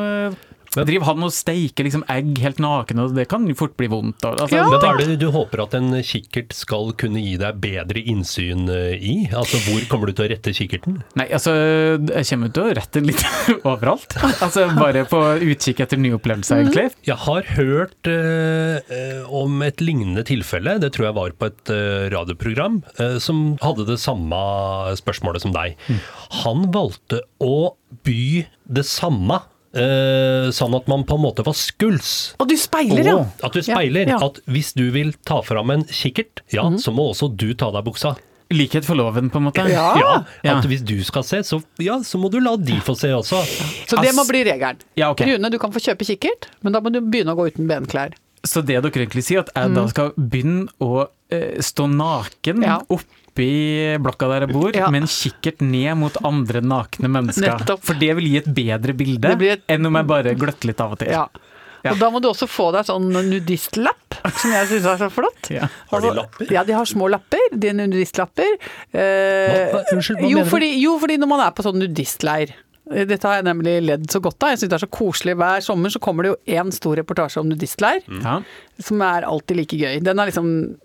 Driver 0.72 1.04
han 1.10 1.24
og 1.26 1.32
steiker 1.34 1.84
liksom 1.84 2.04
egg 2.12 2.38
helt 2.40 2.60
naken, 2.62 3.02
og 3.04 3.14
det 3.16 3.26
kan 3.28 3.44
jo 3.48 3.56
fort 3.58 3.74
bli 3.76 3.88
vondt. 3.92 4.24
Altså, 4.24 4.48
Ja. 4.56 4.64
Men 4.72 4.86
er 4.88 5.00
det 5.12 5.18
du 5.20 5.26
håper 5.34 5.64
at 5.66 5.74
en 5.76 5.90
kikkert 6.06 6.54
skal 6.56 6.92
kunne 6.98 7.20
gi 7.20 7.34
deg 7.40 7.58
bedre 7.60 8.00
innsyn 8.00 8.64
eh, 8.72 8.94
i? 8.96 9.14
Altså 9.36 9.60
hvor 9.66 9.84
kommer 9.90 10.08
du 10.08 10.14
til 10.16 10.26
å 10.26 10.30
rette 10.32 10.54
kikkerten? 10.56 11.02
Nei, 11.20 11.26
altså, 11.34 11.52
jeg 12.08 12.28
kommer 12.30 12.52
til 12.56 12.64
å 12.70 12.72
rette 12.78 13.02
litt 13.04 13.24
overalt. 13.68 14.16
Altså, 14.42 14.64
bare 14.78 15.04
på 15.10 15.20
utkikk 15.52 15.84
etter 15.84 16.00
nye 16.00 16.16
opplevelser, 16.16 16.62
egentlig. 16.64 16.86
Jeg 17.08 17.18
har 17.26 17.52
hørt 17.58 18.10
eh, 18.10 18.80
eh, 18.80 19.22
om 19.28 19.60
et 19.66 19.84
lignende 19.84 20.24
tilfelle, 20.28 20.78
det 20.82 20.92
tror 20.96 21.10
jeg 21.10 21.18
var 21.20 21.36
på 21.36 21.50
et 21.52 21.72
eh, 21.74 22.08
radioprogram, 22.14 22.80
eh, 22.96 23.18
som 23.22 23.44
hadde 23.62 23.86
det 23.92 24.00
samme 24.02 24.40
spørsmålet 24.98 25.44
som 25.44 25.52
deg. 25.54 25.76
Han 26.42 26.68
valgte 26.74 27.22
å 27.42 27.74
by 28.06 28.46
det 28.72 28.86
samme, 28.88 29.42
eh, 29.74 30.50
sånn 30.54 30.74
at 30.76 30.88
man 30.90 31.04
på 31.08 31.18
en 31.18 31.24
måte 31.24 31.44
var 31.46 31.56
skuls. 31.58 32.32
Og 32.42 32.50
du 32.50 32.56
speiler, 32.60 33.04
ja. 33.06 33.16
Og 33.22 33.46
At 33.48 33.56
du 33.56 33.62
speiler. 33.64 34.08
Ja, 34.08 34.18
ja. 34.18 34.28
At 34.28 34.42
hvis 34.50 34.72
du 34.78 34.84
vil 34.94 35.14
ta 35.28 35.40
fram 35.46 35.72
en 35.74 35.86
kikkert, 35.88 36.44
ja, 36.54 36.66
så 36.78 36.94
må 36.94 37.10
også 37.12 37.30
du 37.32 37.52
ta 37.58 37.72
deg 37.74 37.86
buksa. 37.88 38.16
Likhet 38.52 38.84
for 38.84 38.98
loven, 38.98 39.30
på 39.32 39.40
en 39.40 39.46
måte. 39.48 39.64
Ja. 39.72 39.86
Ja, 39.96 40.56
at 40.58 40.66
hvis 40.68 40.82
du 40.84 40.98
skal 41.08 41.24
se, 41.24 41.40
så, 41.46 41.62
ja, 41.80 41.96
så 42.04 42.20
må 42.20 42.28
du 42.32 42.36
la 42.42 42.52
de 42.60 42.76
få 42.84 42.94
se 42.98 43.08
også. 43.16 43.40
Så 43.88 44.00
det 44.04 44.12
må 44.16 44.26
bli 44.28 44.42
regelen. 44.44 44.82
Ja, 44.98 45.08
okay. 45.14 45.30
Rune, 45.32 45.48
du 45.52 45.56
kan 45.62 45.72
få 45.72 45.80
kjøpe 45.80 46.04
kikkert, 46.04 46.50
men 46.60 46.76
da 46.76 46.82
må 46.84 46.92
du 46.92 47.00
begynne 47.00 47.32
å 47.32 47.38
gå 47.38 47.48
uten 47.54 47.70
benklær. 47.70 48.12
Så 48.44 48.60
det 48.66 48.74
dere 48.82 49.04
egentlig 49.04 49.22
sier, 49.24 49.44
at 49.44 49.52
jeg 49.54 49.70
da 49.76 49.86
skal 49.88 50.12
begynne 50.18 50.66
å 50.82 51.06
eh, 51.32 51.60
stå 51.62 51.86
naken 51.92 52.64
ja. 52.66 52.80
Ja. 52.82 53.00
Oppi 53.32 53.98
blokka 54.02 54.28
der 54.28 54.46
jeg 54.46 54.52
bor, 54.52 54.70
Ja. 54.76 54.90
med 54.90 55.02
en 55.02 55.08
kikkert 55.08 55.60
ned 55.64 55.96
mot 55.96 56.16
andre 56.24 56.60
nakne 56.60 57.08
mennesker. 57.08 57.58
Nettopp. 57.58 57.82
For 57.82 57.94
det 57.94 58.14
vil 58.16 58.24
gi 58.28 58.36
et 58.38 58.54
bedre 58.54 58.92
bilde 58.94 59.32
et- 59.42 59.62
enn 59.68 59.86
om 59.86 59.94
jeg 59.96 60.06
bare 60.06 60.34
gløtter 60.34 60.66
litt 60.68 60.80
av 60.80 60.92
og 60.92 60.98
til. 60.98 61.08
Ja. 61.08 61.26
Ja. 61.84 61.92
Og 61.92 61.98
da 61.98 62.10
må 62.10 62.20
du 62.22 62.28
også 62.28 62.46
få 62.46 62.70
deg 62.72 62.84
sånn 62.86 63.10
nudistlapp, 63.10 64.14
som 64.38 64.52
jeg 64.52 64.68
syns 64.68 64.84
er 64.86 64.98
så 64.98 65.10
flott. 65.10 65.50
Ja. 65.50 65.66
Har 65.90 66.00
de 66.00 66.12
lapper? 66.14 66.46
Ja, 66.52 66.62
de 66.62 66.72
har 66.74 66.84
små 66.84 67.08
lapper. 67.10 67.40
De 67.58 67.68
er 67.68 67.72
nudistlapper. 67.74 68.52
Eh, 68.94 69.72
unnskyld, 69.92 70.20
hva 70.20 70.28
jo, 70.30 70.36
mener 70.38 70.44
du? 70.44 70.50
fordi, 70.50 70.80
jo, 70.80 70.98
fordi 71.00 71.16
når 71.18 71.28
man 71.32 71.40
er 71.40 71.50
på 71.50 71.64
sånn 71.66 71.80
nudistleir 71.82 72.52
dette 72.90 73.22
har 73.28 73.36
jeg 73.38 73.46
nemlig 73.46 73.76
ledd 73.86 74.08
så 74.10 74.18
godt 74.20 74.42
av. 74.42 74.50
Jeg 74.52 74.58
syns 74.62 74.70
det 74.72 74.76
er 74.80 74.82
så 74.82 74.88
koselig. 74.90 75.36
Hver 75.38 75.62
sommer 75.62 75.92
så 75.94 76.00
kommer 76.02 76.26
det 76.26 76.32
jo 76.32 76.56
én 76.58 76.72
stor 76.74 76.96
reportasje 76.98 77.38
om 77.40 77.46
nudistleir, 77.48 78.02
Ja. 78.10 78.40
som 78.82 79.00
er 79.06 79.22
alltid 79.22 79.56
like 79.56 79.76
gøy. 79.78 80.00
Den 80.02 80.18
er 80.18 80.26
liksom 80.26 80.76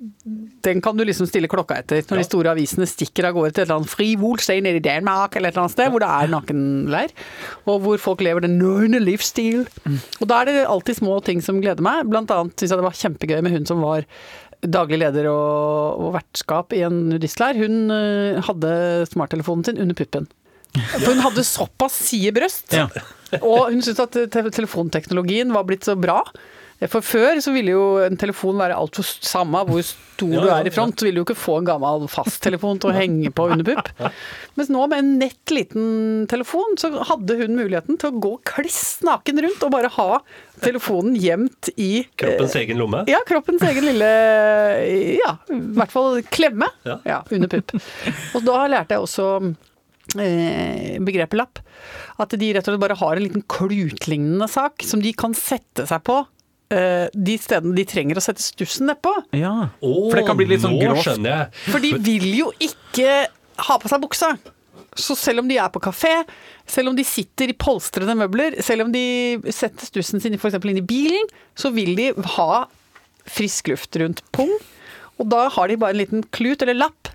Den 0.62 0.82
kan 0.82 0.96
du 0.98 1.04
liksom 1.06 1.26
stille 1.28 1.48
klokka 1.48 1.78
etter 1.80 2.02
når 2.04 2.18
Ja. 2.18 2.22
de 2.22 2.24
store 2.30 2.52
avisene 2.54 2.86
stikker 2.86 3.26
av 3.26 3.34
gårde 3.34 3.54
til 3.54 3.62
et 3.64 3.70
eller 3.70 3.80
annet 3.80 3.90
frivolstein 3.90 4.64
nede 4.64 4.76
i 4.78 4.86
Danmark 4.86 5.36
eller 5.36 5.50
et 5.50 5.54
eller 5.56 5.64
annet 5.64 5.72
sted, 5.72 5.90
hvor 5.90 6.00
det 6.00 6.10
er 6.10 6.28
nakenleir, 6.28 7.10
og 7.66 7.82
hvor 7.82 7.98
folk 7.98 8.22
lever 8.22 8.42
den 8.42 8.60
nøyne 8.60 9.00
livsstil. 9.04 9.66
Og 10.22 10.28
da 10.28 10.42
er 10.42 10.46
det 10.46 10.68
alltid 10.68 10.98
små 11.02 11.24
ting 11.24 11.42
som 11.42 11.62
gleder 11.62 11.82
meg. 11.82 12.06
Blant 12.10 12.30
annet 12.30 12.54
syns 12.58 12.70
jeg 12.70 12.78
det 12.78 12.84
var 12.84 12.92
kjempegøy 12.92 13.42
med 13.42 13.52
hun 13.52 13.66
som 13.66 13.82
var 13.82 14.04
daglig 14.62 15.00
leder 15.00 15.28
og, 15.32 16.00
og 16.02 16.14
vertskap 16.14 16.74
i 16.74 16.82
en 16.86 17.10
nudistleir. 17.10 17.56
Hun 17.58 17.90
øh, 17.90 18.42
hadde 18.44 19.06
smarttelefonen 19.10 19.64
sin 19.66 19.78
under 19.80 19.96
puppen. 19.96 20.28
For 20.76 21.08
hun 21.14 21.24
hadde 21.26 21.44
såpass 21.48 21.96
side 22.10 22.34
brøst. 22.36 22.74
Ja. 22.78 22.88
Og 23.42 23.72
hun 23.74 23.82
syntes 23.84 24.00
at 24.06 24.14
te- 24.32 24.50
telefonteknologien 24.56 25.52
var 25.56 25.66
blitt 25.68 25.88
så 25.88 25.96
bra. 26.00 26.22
For 26.92 27.02
før 27.02 27.40
så 27.42 27.50
ville 27.56 27.72
jo 27.74 27.86
en 28.06 28.20
telefon 28.22 28.60
være 28.62 28.76
altfor 28.78 29.02
samme 29.26 29.64
hvor 29.66 29.82
stor 29.82 30.30
Ja, 30.36 30.42
du 30.44 30.50
er 30.54 30.68
i 30.70 30.74
front, 30.76 30.94
så 31.02 31.08
ville 31.08 31.18
du 31.18 31.24
ikke 31.26 31.34
få 31.42 31.56
en 31.58 31.66
gammel 31.66 32.04
fasttelefon 32.14 32.78
til 32.84 32.92
å 32.92 32.94
henge 32.94 33.32
på 33.34 33.48
under 33.50 33.66
pupp. 33.66 33.90
Mens 34.60 34.70
nå 34.70 34.84
med 34.92 35.00
en 35.02 35.10
nett 35.24 35.54
liten 35.56 36.28
telefon, 36.30 36.78
så 36.78 36.92
hadde 37.10 37.40
hun 37.42 37.58
muligheten 37.58 37.98
til 37.98 38.12
å 38.14 38.22
gå 38.22 38.32
kliss 38.46 39.00
naken 39.10 39.42
rundt 39.48 39.66
og 39.66 39.74
bare 39.74 39.90
ha 39.98 40.20
telefonen 40.62 41.18
gjemt 41.18 41.72
i 41.82 42.04
Kroppens 42.14 42.54
egen 42.62 42.78
lomme? 42.78 43.02
ja, 43.10 43.24
kroppens 43.26 43.66
egen 43.72 43.90
lille 43.90 44.12
Ja, 45.18 45.34
i 45.50 45.58
hvert 45.82 45.94
fall 45.98 46.22
klemme. 46.30 46.70
Ja. 46.86 47.00
Ja, 47.10 47.24
under 47.34 47.50
pupp. 47.58 47.74
Og 48.38 48.46
da 48.46 48.68
lærte 48.70 48.94
jeg 49.00 49.02
også 49.10 49.28
eh, 49.42 49.50
begrepet 50.16 51.38
lapp. 51.38 51.60
At 52.22 52.34
de 52.40 52.50
rett 52.56 52.66
og 52.68 52.74
slett 52.74 52.82
bare 52.84 52.98
har 53.00 53.16
en 53.20 53.26
liten 53.28 53.44
klutlignende 53.50 54.48
sak 54.52 54.84
som 54.88 55.02
de 55.04 55.14
kan 55.18 55.34
sette 55.38 55.88
seg 55.90 56.04
på. 56.08 56.26
eh, 56.70 57.08
de 57.16 57.38
stedene 57.40 57.76
de 57.78 57.86
trenger 57.88 58.18
å 58.20 58.24
sette 58.24 58.44
stussen 58.44 58.88
nedpå. 58.90 59.14
ja. 59.32 59.70
Oh, 59.82 60.10
For 60.10 60.20
det 60.20 60.26
kan 60.28 60.36
bli 60.38 60.46
litt 60.50 60.62
sånn 60.66 60.80
grovt. 60.80 61.08
For 61.72 61.80
de 61.80 61.94
vil 62.04 62.28
jo 62.42 62.52
ikke 62.60 63.28
ha 63.70 63.78
på 63.80 63.88
seg 63.90 64.02
buksa. 64.04 64.34
Så 64.98 65.16
selv 65.16 65.40
om 65.44 65.48
de 65.48 65.58
er 65.62 65.70
på 65.70 65.80
kafé, 65.80 66.26
selv 66.66 66.90
om 66.90 66.96
de 66.98 67.04
sitter 67.06 67.52
i 67.52 67.54
polstrede 67.54 68.16
møbler, 68.18 68.58
selv 68.66 68.84
om 68.88 68.92
de 68.92 69.38
setter 69.54 69.86
stussen 69.86 70.20
sin 70.20 70.34
f.eks. 70.36 70.58
inn 70.66 70.82
i 70.82 70.82
bilen, 70.82 71.30
så 71.56 71.70
vil 71.72 71.94
de 71.96 72.12
ha 72.38 72.66
frisk 73.30 73.68
luft 73.70 73.96
rundt 74.02 74.24
pung. 74.34 74.52
Og 75.22 75.30
da 75.30 75.48
har 75.54 75.68
de 75.70 75.78
bare 75.78 75.94
en 75.96 76.02
liten 76.02 76.24
klut 76.34 76.62
eller 76.66 76.74
lapp. 76.82 77.12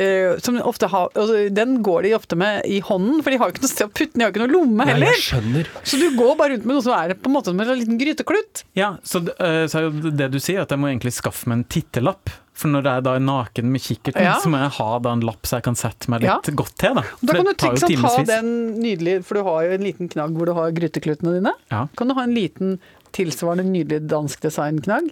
Eh, 0.00 0.38
som 0.42 0.56
ofte 0.62 0.88
har, 0.92 1.10
altså, 1.14 1.48
Den 1.54 1.82
går 1.82 2.02
de 2.06 2.14
ofte 2.16 2.36
med 2.38 2.66
i 2.66 2.80
hånden, 2.80 3.22
for 3.22 3.30
de 3.30 3.40
har 3.40 3.50
jo 3.50 3.56
ikke 3.56 3.64
noe 3.64 3.72
sted 3.72 3.88
å 3.88 3.92
putte 3.92 4.12
den, 4.12 4.20
de 4.20 4.24
har 4.24 4.30
jo 4.30 4.34
ikke 4.36 4.44
noe 4.46 4.54
lomme 4.54 4.86
Nei, 4.86 4.92
heller. 4.92 5.12
jeg 5.12 5.24
skjønner. 5.26 5.72
Så 5.84 6.00
du 6.00 6.06
går 6.18 6.36
bare 6.38 6.54
rundt 6.56 6.68
med 6.68 6.78
noe 6.78 6.86
som 6.86 6.96
er 6.98 7.16
på 7.18 7.30
en 7.30 7.36
måte 7.36 7.52
som 7.52 7.60
en 7.60 7.74
liten 7.78 8.00
gryteklut. 8.00 8.64
Ja, 8.78 8.94
så, 9.04 9.24
uh, 9.26 9.34
eh, 9.48 9.66
så 9.70 9.80
er 9.80 9.88
jo 9.88 10.14
det 10.22 10.30
du 10.32 10.40
sier, 10.42 10.62
at 10.62 10.72
jeg 10.72 10.82
må 10.82 10.90
egentlig 10.92 11.14
skaffe 11.16 11.50
meg 11.50 11.60
en 11.62 11.68
tittelapp. 11.76 12.32
For 12.62 12.68
når 12.68 12.84
jeg 12.84 13.04
da 13.06 13.14
er 13.16 13.22
naken 13.24 13.70
med 13.72 13.80
kikkerten, 13.82 14.22
Ja. 14.22 14.34
så 14.38 14.50
må 14.52 14.60
jeg 14.60 14.74
ha 14.76 14.98
da 15.00 15.12
en 15.16 15.22
lapp 15.24 15.48
så 15.48 15.56
jeg 15.56 15.64
kan 15.64 15.74
sette 15.74 16.10
meg 16.12 16.20
litt 16.20 16.30
Ja. 16.30 16.54
godt 16.54 16.76
til. 16.76 16.94
Da, 16.94 17.02
Da 17.02 17.32
kan 17.32 17.44
du 17.44 17.78
sant, 17.80 17.98
ha 18.04 18.24
den 18.28 18.50
nydelige, 18.78 19.24
for 19.24 19.34
du 19.34 19.42
har 19.42 19.64
jo 19.64 19.70
en 19.72 19.80
liten 19.82 20.08
knagg 20.08 20.36
hvor 20.36 20.46
du 20.46 20.52
har 20.52 20.70
gryteklutene 20.70 21.40
dine. 21.40 21.54
Ja. 21.70 21.86
Kan 21.96 22.08
du 22.08 22.14
ha 22.14 22.22
en 22.22 22.34
liten 22.34 22.78
tilsvarende 23.12 23.64
nydelig 23.64 24.06
dansk 24.08 24.40
designknagg 24.40 25.10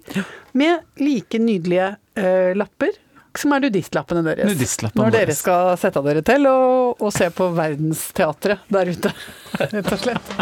med 0.56 0.80
like 0.98 1.38
nydelige 1.38 1.96
uh, 2.16 2.52
lapper 2.56 2.92
som 3.38 3.52
er 3.54 3.62
nudistlappene 3.66 4.24
deres. 4.26 4.50
Nudistlappene 4.50 5.04
Når 5.04 5.14
dere 5.14 5.30
deres. 5.30 5.42
skal 5.44 5.74
sette 5.80 6.02
dere 6.06 6.22
til 6.26 6.46
og, 6.50 7.00
og 7.02 7.12
se 7.14 7.30
på 7.34 7.50
verdensteatret 7.56 8.66
der 8.72 8.90
ute, 8.94 9.14
rett 9.60 9.92
og 9.94 10.02
slett. 10.02 10.34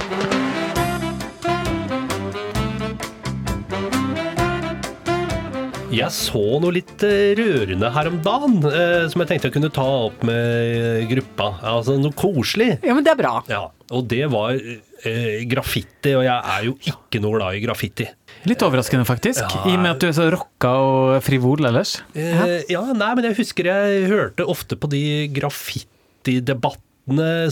Jeg 5.89 6.13
så 6.13 6.41
noe 6.61 6.75
litt 6.77 7.01
eh, 7.07 7.33
rørende 7.39 7.89
her 7.95 8.11
om 8.11 8.19
dagen, 8.23 8.59
eh, 8.69 9.07
som 9.09 9.23
jeg 9.23 9.31
tenkte 9.31 9.49
jeg 9.49 9.55
kunne 9.57 9.71
ta 9.73 9.87
opp 10.05 10.21
med 10.29 11.07
gruppa. 11.09 11.47
Altså 11.73 11.97
noe 11.99 12.13
koselig. 12.17 12.75
Ja, 12.85 12.93
men 12.95 13.07
det 13.07 13.15
er 13.15 13.19
bra. 13.23 13.33
Ja, 13.49 13.63
og 13.97 14.05
det 14.11 14.27
var 14.31 14.53
eh, 14.59 15.41
graffiti, 15.49 16.13
og 16.19 16.27
jeg 16.29 16.37
er 16.37 16.67
jo 16.69 16.77
ikke 16.93 17.23
noe 17.25 17.39
glad 17.41 17.57
i 17.57 17.63
graffiti. 17.65 18.07
Litt 18.49 18.63
overraskende, 18.65 19.05
faktisk. 19.09 19.45
Ja. 19.45 19.65
I 19.69 19.77
og 19.77 19.83
med 19.85 19.93
at 19.93 20.01
du 20.03 20.09
er 20.09 20.17
så 20.17 20.29
rocka 20.33 20.71
og 20.81 21.19
frivol 21.27 21.67
ellers. 21.69 21.99
Eh, 22.17 22.63
ja, 22.73 22.81
nei, 22.97 23.11
men 23.19 23.29
jeg 23.29 23.37
husker 23.43 23.69
jeg 23.69 24.07
hørte 24.09 24.47
ofte 24.49 24.79
på 24.81 24.89
de 24.93 25.03
graffitidebattene 25.37 26.87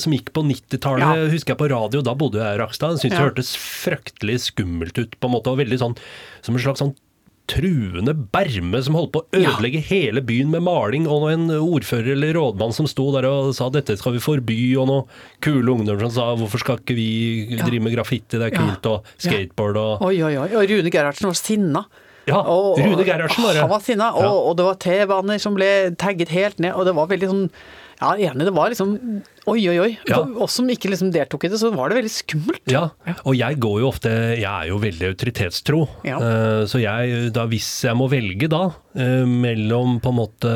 som 0.02 0.12
gikk 0.12 0.32
på 0.36 0.42
90-tallet, 0.44 1.04
Ja. 1.04 1.28
husker 1.32 1.54
jeg 1.54 1.60
på 1.62 1.68
radio, 1.72 2.02
da 2.04 2.14
bodde 2.14 2.40
jeg 2.42 2.56
i 2.56 2.60
Rakstad. 2.62 2.98
Syntes 3.00 3.12
Ja. 3.12 3.18
det 3.24 3.28
hørtes 3.30 3.54
fryktelig 3.56 4.38
skummelt 4.52 4.96
ut, 4.98 5.16
på 5.20 5.28
en 5.28 5.32
måte, 5.36 5.48
og 5.52 5.58
veldig 5.58 5.78
sånn 5.80 5.96
som 6.42 6.54
en 6.54 6.60
slags 6.62 6.80
sånn 6.80 6.94
truende 7.46 8.12
berme 8.32 8.80
som 8.82 8.94
holdt 8.98 9.12
på 9.14 9.20
å 9.22 9.40
Ja. 9.40 9.50
ødelegge 9.54 9.80
hele 9.86 10.20
byen 10.20 10.50
med 10.50 10.62
maling, 10.62 11.06
og 11.06 11.30
en 11.30 11.48
ordfører 11.48 12.12
eller 12.12 12.34
rådmann 12.34 12.72
som 12.74 12.86
sto 12.86 13.12
der 13.12 13.26
og 13.28 13.54
sa 13.54 13.68
dette 13.70 13.96
skal 13.96 14.12
vi 14.12 14.18
forby, 14.18 14.76
og 14.76 14.86
noen 14.88 15.04
kule 15.40 15.70
ungdommer 15.76 16.00
som 16.00 16.10
sa 16.10 16.34
hvorfor 16.36 16.58
skal 16.58 16.78
ikke 16.78 16.96
vi 16.96 17.56
drive 17.56 17.82
med 17.82 17.94
graffiti, 17.94 18.38
det 18.38 18.52
er 18.52 18.56
Ja. 18.56 18.58
kult, 18.66 18.86
og 18.86 19.04
skateboard 19.18 19.76
og 19.76 20.02
Oi, 20.02 20.22
oi, 20.22 20.36
oi. 20.36 20.48
Og 20.56 20.68
Rune 20.68 20.90
Gerhardsen 20.90 21.26
var 21.26 21.34
sinna. 21.34 21.84
Ja, 22.26 22.40
Og- 22.42 22.78
Rune 22.78 23.04
Gerhardsen 23.04 23.44
var 23.44 23.52
det. 23.54 23.60
Han 23.60 23.70
var 23.70 23.80
sinna, 23.80 24.10
og, 24.12 24.22
Ja. 24.22 24.28
og 24.32 24.56
det 24.56 24.64
var 24.64 24.74
T-baner 24.74 25.38
som 25.40 25.54
ble 25.54 25.94
tagget 25.96 26.28
helt 26.28 26.58
ned, 26.58 26.74
og 26.74 26.84
det 26.84 26.94
var 26.94 27.06
veldig 27.06 27.28
sånn 27.30 27.50
Ja, 27.96 28.10
enig, 28.28 28.44
det 28.44 28.52
var 28.52 28.68
liksom 28.72 28.90
Oi, 29.46 29.60
oi, 29.70 29.76
oi. 29.78 29.90
Ja. 30.10 30.18
For 30.18 30.42
oss 30.44 30.56
som 30.58 30.66
ikke 30.68 30.90
liksom 30.90 31.12
deltok 31.14 31.44
i 31.46 31.50
det, 31.52 31.60
så 31.62 31.70
var 31.72 31.88
det 31.92 32.00
veldig 32.00 32.10
skummelt. 32.10 32.64
Ja, 32.68 32.88
og 33.22 33.36
jeg 33.38 33.60
går 33.62 33.76
jo 33.84 33.88
ofte 33.92 34.10
Jeg 34.34 34.48
er 34.50 34.66
jo 34.72 34.80
veldig 34.82 35.06
autoritetstro. 35.12 35.84
Ja. 36.04 36.18
Eh, 36.18 36.62
Så 36.66 36.80
jeg, 36.82 37.30
da 37.36 37.46
hvis 37.46 37.68
jeg 37.86 37.94
må 37.96 38.08
velge 38.10 38.48
da, 38.50 38.64
eh, 38.98 39.22
mellom 39.24 40.00
på 40.02 40.10
en 40.12 40.18
måte 40.18 40.54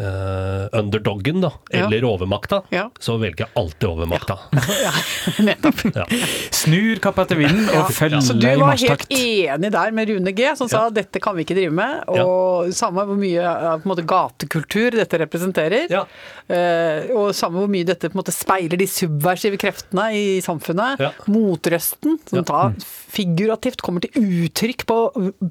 eh, 0.00 0.78
underdoggen 0.80 1.40
da, 1.44 1.50
Ja. 1.70 1.84
eller 1.86 2.04
overmakta, 2.08 2.62
Ja. 2.72 2.86
så 2.98 3.18
velger 3.20 3.44
jeg 3.46 3.48
alltid 3.60 3.88
overmakta. 3.88 4.38
Ja, 4.80 4.92
nettopp. 5.44 5.82
Ja. 5.94 6.06
Snur 6.50 6.98
kappa 7.04 7.22
etter 7.26 7.36
vinden 7.40 7.68
og 7.76 7.90
følger 7.92 8.20
Så 8.24 8.34
du 8.40 8.46
var 8.60 8.76
helt 8.80 9.04
enig 9.10 9.70
der 9.74 9.90
med 9.92 10.08
Rune 10.08 10.32
G, 10.32 10.48
som 10.56 10.68
sa 10.72 10.86
dette 10.90 11.20
kan 11.20 11.36
vi 11.36 11.44
ikke 11.44 11.56
drive 11.58 11.72
med, 11.76 12.04
og 12.08 12.72
samme 12.76 13.04
hvor 13.06 13.18
mye 13.20 13.44
eh, 13.44 13.76
på 13.76 13.84
en 13.84 13.92
måte, 13.92 14.06
gatekultur 14.08 14.96
dette 14.96 15.20
representerer, 15.20 15.86
Ja. 15.92 16.04
eh, 16.48 17.10
og 17.14 17.34
samme 17.36 17.60
hvor 17.60 17.68
mye 17.70 17.84
dette 17.84 18.08
på 18.08 18.16
en 18.16 18.22
måte, 18.22 18.32
speiler 18.34 18.76
de 18.80 18.86
subversive 18.90 19.58
kreftene 19.60 20.08
i 20.16 20.24
samfunnet, 20.40 20.98
Ja. 21.00 21.12
motrøsten, 21.28 22.18
som 22.28 22.38
Ja. 22.40 22.42
da 22.48 22.72
figurativt 23.10 23.82
kommer 23.82 24.00
til 24.00 24.10
uttrykk 24.16 24.86
på 24.86 24.98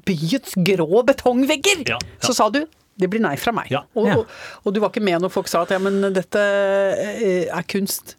byets 0.06 0.54
grå 0.56 1.04
betongvegger, 1.06 1.86
Ja, 1.88 1.96
ja. 1.96 1.98
så 2.20 2.34
sa 2.34 2.48
du 2.50 2.64
det 3.00 3.10
blir 3.12 3.22
nei 3.24 3.34
fra 3.40 3.52
meg. 3.56 3.70
Ja. 3.72 3.84
Og, 3.98 4.08
og, 4.14 4.40
og 4.64 4.74
du 4.74 4.80
var 4.82 4.92
ikke 4.92 5.04
med 5.04 5.22
når 5.24 5.32
folk 5.34 5.50
sa 5.50 5.64
at 5.66 5.74
ja, 5.74 5.80
men 5.82 6.02
dette 6.14 6.40
eh, 6.40 7.46
er 7.48 7.68
kunst. 7.70 8.16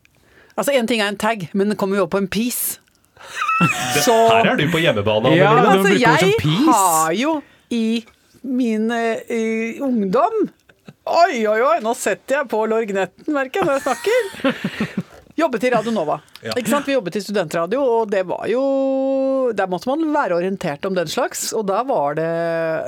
Altså 0.58 0.76
Én 0.76 0.88
ting 0.89 1.02
er 1.02 1.12
en 1.12 1.20
tag, 1.20 1.48
men 1.58 1.76
kommer 1.80 2.00
jo 2.00 2.08
opp 2.08 2.15
på 2.15 2.22
en 2.22 2.30
piece. 2.32 2.80
Så 4.06 4.13
Her 4.32 4.54
er 4.54 4.58
du 4.58 4.65
på 4.74 4.82
hjemmebane, 4.82 5.36
Ja, 5.38 5.54
altså, 5.76 5.94
jeg 5.94 6.34
har 6.65 7.13
jo 7.13 7.36
i 7.70 8.04
min 8.41 8.89
uh, 8.89 9.86
ungdom 9.86 10.48
Oi, 11.12 11.44
oi, 11.50 11.60
oi, 11.62 11.78
nå 11.82 11.94
setter 11.98 12.39
jeg 12.39 12.50
på 12.50 12.60
lorgnetten, 12.70 13.34
merker 13.34 13.62
jeg, 13.62 13.67
når 13.67 13.78
jeg 13.78 13.84
snakker. 13.86 15.01
Jobbet 15.41 15.65
i 15.67 15.73
Radio 15.73 15.93
Nova. 15.95 16.19
Ja. 16.41 16.56
Ikke 16.58 16.71
sant? 16.71 16.88
Vi 16.89 16.95
jobbet 16.95 17.19
i 17.19 17.21
studentradio, 17.21 17.84
og 17.86 18.08
det 18.10 18.23
var 18.25 18.47
jo 18.49 18.62
Der 19.54 19.67
måtte 19.69 19.91
man 19.91 20.08
være 20.10 20.39
orientert 20.39 20.88
om 20.89 20.95
den 20.97 21.06
slags, 21.12 21.51
og 21.54 21.67
da 21.69 21.84
var 21.86 22.15
det, 22.17 22.30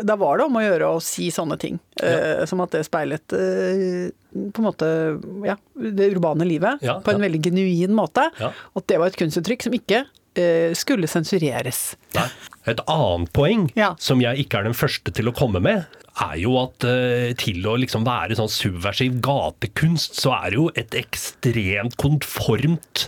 da 0.09 0.15
var 0.17 0.39
det 0.39 0.47
om 0.47 0.57
å 0.57 0.63
gjøre 0.63 0.87
å 0.95 1.01
si 1.03 1.27
sånne 1.29 1.59
ting. 1.61 1.77
Eh, 2.01 2.41
som 2.49 2.63
at 2.65 2.73
det 2.73 2.81
speilet 2.87 3.35
uh, 3.37 4.09
på 4.33 4.63
en 4.63 4.65
måte 4.65 4.89
ja, 5.45 5.53
det 5.77 6.09
urbane 6.15 6.47
livet 6.49 6.81
Ja, 6.81 6.97
på 7.05 7.13
en 7.13 7.21
ja. 7.21 7.27
veldig 7.27 7.43
genuin 7.45 7.93
måte. 7.93 8.25
Ja. 8.41 8.49
Og 8.73 8.81
at 8.81 8.89
det 8.89 8.97
var 9.03 9.13
et 9.13 9.19
kunstuttrykk 9.21 9.67
som 9.67 9.77
ikke 9.77 10.01
eh, 10.33 10.73
skulle 10.77 11.09
sensureres. 11.11 11.91
Nei. 12.17 12.25
Et 12.69 12.79
annet 12.87 13.31
poeng, 13.35 13.65
Ja. 13.75 13.93
som 13.99 14.21
jeg 14.23 14.45
ikke 14.45 14.59
er 14.61 14.63
den 14.69 14.73
første 14.77 15.11
til 15.13 15.27
å 15.27 15.35
komme 15.35 15.59
med, 15.63 15.83
er 16.23 16.35
jo 16.37 16.53
at 16.61 16.85
uh, 16.85 17.33
til 17.41 17.65
å 17.67 17.73
liksom 17.81 18.05
være 18.05 18.37
sånn 18.37 18.51
subversiv 18.51 19.17
gatekunst, 19.25 20.15
så 20.21 20.31
er 20.37 20.51
det 20.53 20.59
jo 20.59 20.69
et 20.77 20.95
ekstremt 20.95 21.97
konformt 21.97 23.07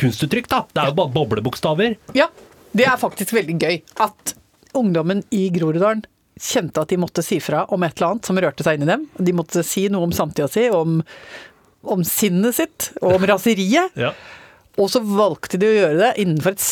kunstuttrykk, 0.00 0.48
da. 0.50 0.62
Det 0.72 0.82
er 0.82 0.90
jo 0.92 0.98
bare 1.02 1.12
boblebokstaver. 1.14 1.96
Ja, 2.16 2.28
det 2.74 2.86
er 2.88 2.96
faktisk 2.98 3.34
veldig 3.36 3.58
gøy 3.60 3.76
at 4.02 4.34
ungdommen 4.74 5.22
i 5.34 5.48
Groruddalen 5.54 6.04
kjente 6.40 6.82
at 6.82 6.90
de 6.90 6.96
måtte 6.98 7.22
si 7.22 7.38
fra 7.42 7.62
om 7.70 7.84
et 7.86 7.94
eller 7.98 8.14
annet 8.14 8.26
som 8.26 8.38
rørte 8.42 8.64
seg 8.66 8.78
inn 8.80 8.88
i 8.88 8.90
dem. 8.90 9.04
De 9.22 9.34
måtte 9.36 9.62
si 9.66 9.84
noe 9.92 10.08
om 10.08 10.14
samtida 10.16 10.48
si, 10.50 10.64
om, 10.74 10.96
om 11.86 12.02
sinnet 12.06 12.56
sitt, 12.56 12.88
og 13.02 13.20
om 13.20 13.26
raseriet. 13.30 13.94
Ja. 13.98 14.10
Og 14.82 14.90
så 14.90 14.98
valgte 15.06 15.60
de 15.62 15.68
å 15.70 15.76
gjøre 15.76 16.00
det 16.00 16.12
innenfor 16.24 16.56
et 16.56 16.64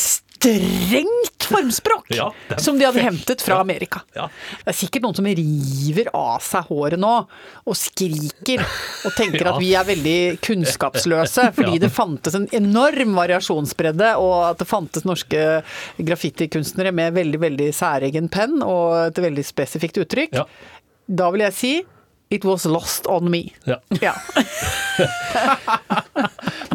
strengt 0.43 1.45
formspråk! 1.47 2.07
Ja, 2.09 2.33
som 2.59 2.79
de 2.79 2.85
hadde 2.87 3.01
hentet 3.05 3.43
fra 3.45 3.61
Amerika. 3.63 4.01
Ja. 4.17 4.29
Det 4.65 4.73
er 4.73 4.77
sikkert 4.77 5.05
noen 5.07 5.15
som 5.19 5.27
river 5.29 6.11
av 6.17 6.43
seg 6.43 6.67
håret 6.71 6.99
nå, 7.03 7.13
og 7.67 7.77
skriker 7.79 8.63
og 9.07 9.15
tenker 9.17 9.45
Ja. 9.47 9.53
at 9.55 9.61
vi 9.63 9.71
er 9.79 9.87
veldig 9.87 10.19
kunnskapsløse, 10.43 11.49
fordi 11.57 11.77
Ja. 11.79 11.83
det 11.87 11.93
fantes 11.95 12.35
en 12.39 12.49
enorm 12.53 13.15
variasjonsbredde, 13.19 14.15
og 14.19 14.51
at 14.51 14.59
det 14.63 14.69
fantes 14.71 15.07
norske 15.09 15.63
graffitikunstnere 16.03 16.93
med 16.95 17.15
veldig, 17.15 17.41
veldig 17.47 17.71
særegen 17.77 18.31
penn 18.33 18.63
og 18.63 19.09
et 19.13 19.23
veldig 19.23 19.45
spesifikt 19.47 19.99
uttrykk. 20.03 20.35
Ja. 20.43 20.47
Da 21.09 21.31
vil 21.35 21.41
jeg 21.47 21.55
si 21.59 21.75
It 22.33 22.47
was 22.49 22.65
lost 22.65 23.05
on 23.13 23.27
me. 23.31 23.51
Ja. 23.69 23.77
Ja. 24.01 24.15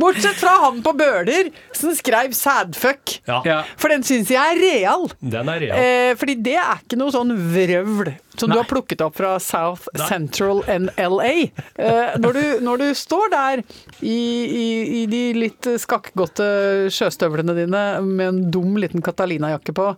Bortsett 0.01 0.39
fra 0.39 0.55
han 0.65 0.81
på 0.86 0.93
Bøler 0.97 1.51
som 1.75 1.93
skrev 1.95 2.36
'sadfuck'. 2.36 3.19
Ja. 3.27 3.63
For 3.77 3.93
den 3.93 4.05
syns 4.07 4.31
jeg 4.33 4.41
er 4.41 4.62
real. 4.62 5.07
Den 5.19 5.49
er 5.49 5.60
real. 5.63 5.81
Eh, 5.81 6.13
fordi 6.19 6.38
det 6.45 6.55
er 6.60 6.79
ikke 6.83 6.99
noe 6.99 7.13
sånn 7.13 7.33
vrøvl 7.53 8.13
som 8.38 8.51
du 8.51 8.57
har 8.60 8.67
plukket 8.69 9.01
opp 9.01 9.17
fra 9.17 9.36
South 9.41 9.88
Nei. 9.97 10.07
Central 10.07 10.62
and 10.69 10.91
LA. 10.97 11.49
Eh, 11.75 12.17
når, 12.21 12.38
du, 12.38 12.45
når 12.65 12.83
du 12.83 12.88
står 12.97 13.31
der 13.33 13.63
i, 13.99 14.17
i, 14.45 14.67
i 15.01 15.05
de 15.10 15.21
litt 15.33 15.69
skakkgåtte 15.81 16.47
sjøstøvlene 16.93 17.55
dine 17.57 17.83
med 18.05 18.27
en 18.27 18.41
dum 18.53 18.77
liten 18.77 19.01
Catalina-jakke 19.05 19.73
på, 19.77 19.91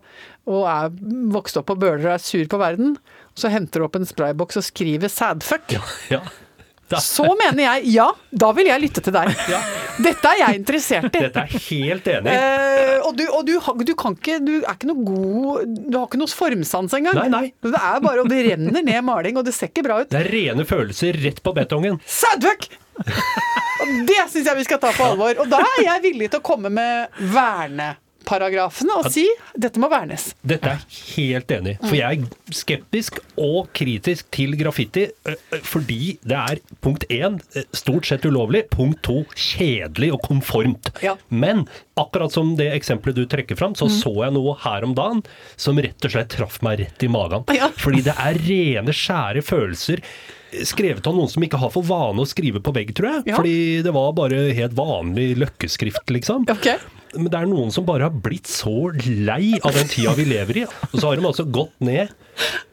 og 0.50 0.68
er 0.72 0.94
vokst 1.34 1.60
opp 1.60 1.68
på 1.70 1.78
Bøler 1.80 2.08
og 2.08 2.14
er 2.16 2.24
sur 2.24 2.46
på 2.50 2.62
verden, 2.62 2.96
så 3.38 3.52
henter 3.52 3.82
du 3.82 3.90
opp 3.90 4.00
en 4.00 4.08
sprayboks 4.08 4.60
og 4.60 4.66
skriver 4.68 5.12
'sadfuck'. 5.12 5.76
Ja. 5.76 5.84
ja. 6.10 6.24
Så 6.98 7.26
mener 7.38 7.62
jeg 7.64 7.92
ja, 7.94 8.08
da 8.32 8.50
vil 8.58 8.70
jeg 8.72 8.82
lytte 8.82 9.04
til 9.06 9.14
deg. 9.14 9.30
Dette 10.02 10.32
er 10.32 10.40
jeg 10.42 10.60
interessert 10.62 11.14
i. 11.14 11.22
Dette 11.28 11.44
er 11.44 11.64
helt 11.68 12.10
enig. 12.10 12.34
Eh, 12.34 12.96
og 13.06 13.14
du, 13.20 13.26
og 13.28 13.46
du, 13.46 13.54
du 13.86 13.94
kan 14.00 14.16
ikke 14.16 14.40
Du 14.42 14.54
er 14.64 14.74
ikke 14.74 14.90
noe 14.90 15.04
god 15.06 15.74
Du 15.92 15.98
har 16.00 16.08
ikke 16.08 16.22
noe 16.22 16.32
formsans 16.32 16.96
engang. 16.98 17.20
Nei, 17.20 17.30
nei. 17.30 17.46
Det 17.62 17.76
er 17.76 18.02
bare, 18.04 18.24
og 18.24 18.32
det 18.32 18.42
renner 18.48 18.82
ned 18.82 19.02
maling, 19.06 19.38
og 19.40 19.46
det 19.46 19.54
ser 19.58 19.70
ikke 19.70 19.86
bra 19.86 20.02
ut. 20.02 20.10
Det 20.12 20.22
er 20.24 20.32
rene 20.34 20.66
følelser 20.68 21.20
rett 21.22 21.44
på 21.46 21.54
betongen. 21.58 22.00
Sadfuck! 22.10 22.70
Og 23.80 23.92
det 24.10 24.20
syns 24.32 24.48
jeg 24.50 24.58
vi 24.60 24.68
skal 24.68 24.82
ta 24.82 24.92
på 24.96 25.06
alvor. 25.14 25.38
Og 25.44 25.52
da 25.52 25.62
er 25.78 25.86
jeg 25.86 26.06
villig 26.10 26.32
til 26.34 26.42
å 26.42 26.46
komme 26.46 26.72
med 26.74 27.20
verneparagrafene 28.30 28.98
og 29.00 29.10
si 29.12 29.26
dette 29.58 29.82
må 29.82 29.90
vernes. 29.92 30.34
Dette 30.46 30.76
er 30.76 30.84
helt 31.16 31.52
enig. 31.52 31.76
For 31.82 31.98
jeg 31.98 32.22
er 32.22 32.56
skeptisk 32.56 33.20
og 33.40 33.70
kritisk 33.76 34.30
til 34.36 34.56
graffiti 34.60 35.08
fordi 35.66 36.18
det 36.28 36.38
er 36.38 36.62
punkt 36.84 37.06
én 37.10 37.40
stort 37.76 38.10
sett 38.10 38.26
ulovlig, 38.26 38.66
punkt 38.72 39.02
to 39.06 39.24
kjedelig 39.36 40.14
og 40.16 40.24
konformt. 40.28 40.92
Ja. 41.04 41.16
Men 41.30 41.66
akkurat 42.00 42.34
som 42.34 42.56
det 42.60 42.72
eksempelet 42.76 43.18
du 43.18 43.26
trekker 43.30 43.58
fram, 43.60 43.76
så 43.76 43.90
så 43.90 44.14
jeg 44.24 44.36
noe 44.36 44.56
her 44.64 44.86
om 44.86 44.96
dagen 44.98 45.24
som 45.60 45.80
rett 45.82 46.06
og 46.06 46.14
slett 46.14 46.34
traff 46.36 46.60
meg 46.66 46.84
rett 46.84 47.04
i 47.06 47.12
magen. 47.12 47.48
Ja. 47.56 47.72
Fordi 47.80 48.04
det 48.06 48.16
er 48.20 48.40
rene, 48.46 48.96
skjære 48.96 49.44
følelser. 49.46 50.04
Skrevet 50.66 51.06
av 51.06 51.14
noen 51.14 51.30
som 51.30 51.44
ikke 51.46 51.60
har 51.62 51.70
for 51.74 51.86
vane 51.86 52.24
å 52.24 52.30
skrive 52.30 52.62
på 52.64 52.74
vegg, 52.74 52.94
tror 52.98 53.10
jeg. 53.12 53.26
Ja. 53.32 53.36
Fordi 53.38 53.82
det 53.86 53.94
var 53.94 54.16
bare 54.18 54.48
helt 54.58 54.74
vanlig 54.78 55.36
løkkeskrift, 55.38 56.10
liksom. 56.14 56.48
Okay. 56.50 56.80
Men 57.16 57.30
det 57.34 57.40
er 57.40 57.50
noen 57.50 57.72
som 57.74 57.86
bare 57.88 58.06
har 58.08 58.16
blitt 58.26 58.50
så 58.50 58.92
lei 59.06 59.60
av 59.66 59.74
den 59.78 59.88
tida 59.90 60.14
vi 60.18 60.26
lever 60.30 60.64
i. 60.64 60.66
Og 60.92 60.98
så 60.98 61.06
har 61.08 61.16
de 61.18 61.26
altså 61.30 61.46
gått 61.50 61.74
ned 61.82 62.10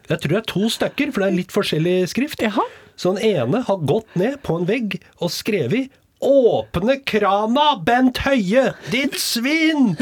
Jeg 0.06 0.18
tror 0.22 0.32
det 0.32 0.40
er 0.40 0.50
to 0.52 0.68
stykker, 0.72 1.12
for 1.12 1.22
det 1.22 1.28
er 1.28 1.38
litt 1.40 1.54
forskjellig 1.54 1.96
skrift. 2.12 2.42
Jaha. 2.44 2.64
Så 2.96 3.12
den 3.16 3.24
ene 3.36 3.58
har 3.66 3.86
gått 3.88 4.10
ned 4.16 4.40
på 4.46 4.56
en 4.60 4.68
vegg 4.68 5.00
og 5.20 5.30
skrevet 5.32 5.90
'Åpne 6.16 7.04
krana, 7.04 7.76
Bent 7.84 8.18
Høie, 8.24 8.72
ditt 8.88 9.20
svin'! 9.20 9.96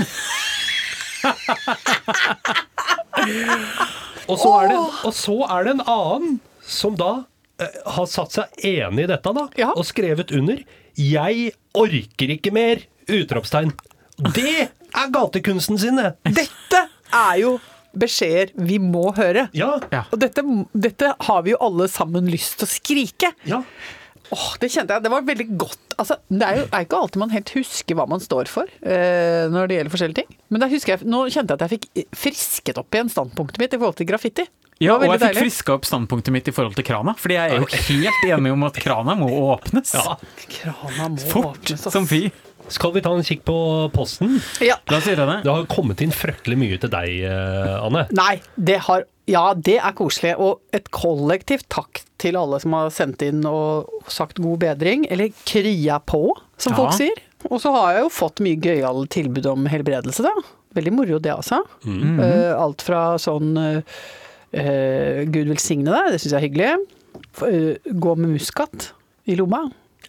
og, 4.30 4.38
så 4.38 4.52
det, 4.70 4.78
og 4.78 5.14
så 5.16 5.34
er 5.56 5.64
det 5.66 5.72
en 5.74 5.82
annen 5.90 6.38
som 6.62 6.94
da 7.00 7.24
har 7.58 8.06
satt 8.10 8.32
seg 8.34 8.64
enig 8.64 9.04
i 9.04 9.10
dette, 9.12 9.32
da, 9.34 9.48
Ja. 9.60 9.70
og 9.76 9.84
skrevet 9.86 10.32
under 10.34 10.58
'Jeg 10.96 11.52
orker 11.74 12.28
ikke 12.38 12.52
mer!' 12.52 12.86
Utropstegn. 13.08 13.72
Det 14.32 14.70
er 14.94 15.10
gatekunsten 15.10 15.78
sine! 15.78 16.14
Dette 16.24 16.88
er 17.12 17.36
jo 17.40 17.60
beskjeder 17.96 18.50
vi 18.56 18.78
må 18.78 19.14
høre. 19.14 19.48
Ja. 19.52 19.78
Ja. 19.92 20.04
Og 20.12 20.18
dette, 20.18 20.42
dette 20.74 21.14
har 21.20 21.42
vi 21.42 21.50
jo 21.50 21.58
alle 21.60 21.86
sammen 21.88 22.26
lyst 22.30 22.58
til 22.58 22.66
å 22.66 22.70
skrike. 22.70 23.32
ja. 23.46 23.62
Åh, 24.34 24.46
det 24.60 24.70
kjente 24.74 24.96
jeg. 24.96 25.04
Det 25.04 25.12
var 25.12 25.24
veldig 25.28 25.46
godt. 25.60 25.80
Altså, 26.00 26.16
det 26.32 26.46
er 26.48 26.58
jo 26.58 26.66
er 26.66 26.86
ikke 26.86 26.98
alltid 27.04 27.22
man 27.22 27.32
helt 27.34 27.54
husker 27.54 27.98
hva 27.98 28.06
man 28.10 28.22
står 28.22 28.50
for 28.50 28.70
eh, 28.82 29.46
når 29.52 29.70
det 29.70 29.78
gjelder 29.78 29.94
forskjellige 29.94 30.20
ting. 30.24 30.36
Men 30.50 30.64
da 30.64 30.68
husker 30.72 30.96
jeg, 30.96 31.06
nå 31.06 31.24
kjente 31.30 31.54
jeg 31.54 31.60
at 31.60 31.64
jeg 31.66 31.74
fikk 31.76 32.14
frisket 32.18 32.80
opp 32.82 32.98
igjen 32.98 33.12
standpunktet 33.12 33.62
mitt 33.62 33.76
i 33.76 33.80
forhold 33.80 33.98
til 34.00 34.08
graffiti. 34.10 34.46
Ja, 34.82 34.96
og 34.98 35.04
jeg 35.06 35.20
fikk 35.22 35.38
friska 35.38 35.76
opp 35.76 35.86
standpunktet 35.86 36.34
mitt 36.34 36.48
i 36.50 36.54
forhold 36.54 36.74
til 36.74 36.86
krana. 36.86 37.14
Fordi 37.18 37.36
jeg 37.36 37.52
er 37.54 37.62
jo 37.62 37.68
helt 37.70 38.24
enig 38.26 38.54
om 38.56 38.66
at 38.66 38.80
krana 38.82 39.14
må 39.18 39.28
åpnes. 39.52 39.94
ja. 39.94 40.16
Krana 40.56 41.12
må 41.14 41.22
Fort 41.30 41.52
åpnes, 41.54 41.86
Fort, 41.86 41.94
som 41.94 42.08
fy. 42.10 42.24
Skal 42.72 42.94
vi 42.94 43.02
ta 43.04 43.12
en 43.12 43.24
kikk 43.26 43.42
på 43.46 43.56
posten? 43.94 44.38
Ja. 44.64 44.78
La 44.90 44.98
oss 44.98 45.06
gjøre 45.08 45.26
det. 45.28 45.38
Det 45.44 45.52
har 45.52 45.66
kommet 45.70 46.00
inn 46.02 46.14
fryktelig 46.16 46.56
mye 46.58 46.78
til 46.80 46.90
deg, 46.90 47.12
eh, 47.28 47.74
Anne. 47.84 48.06
Nei, 48.16 48.38
det 48.56 48.80
har 48.88 49.06
Ja, 49.30 49.54
det 49.56 49.78
er 49.78 49.94
koselig. 49.96 50.34
Og 50.42 50.60
et 50.76 50.90
kollektivt 50.92 51.64
takk 51.72 52.02
til 52.24 52.38
alle 52.40 52.58
som 52.62 52.74
har 52.76 52.90
sendt 52.94 53.22
inn 53.26 53.44
og 53.48 53.92
sagt 54.10 54.40
god 54.42 54.58
bedring. 54.64 55.04
Eller 55.12 55.30
kria 55.46 56.00
på, 56.00 56.24
som 56.56 56.72
Ja. 56.74 56.80
folk 56.80 56.96
sier. 56.96 57.20
Og 57.50 57.60
så 57.60 57.70
har 57.76 57.92
jeg 57.94 58.06
jo 58.06 58.12
fått 58.16 58.40
mye 58.40 58.56
gøyale 58.56 59.06
tilbud 59.12 59.46
om 59.50 59.66
helbredelse, 59.68 60.24
da. 60.24 60.32
Veldig 60.74 60.92
moro 60.96 61.18
det, 61.22 61.30
altså. 61.34 61.60
Eh, 61.86 62.52
alt 62.56 62.82
fra 62.82 63.02
sånn 63.20 63.52
uh, 63.60 63.82
Gud 65.30 65.48
velsigne 65.50 65.90
deg, 65.92 66.12
det 66.14 66.20
syns 66.22 66.32
jeg 66.32 66.40
er 66.40 66.46
hyggelig. 66.48 66.70
Eh, 67.46 67.92
gå 68.00 68.14
med 68.18 68.32
muskat 68.36 68.88
i 69.30 69.36
lomma. 69.38 69.64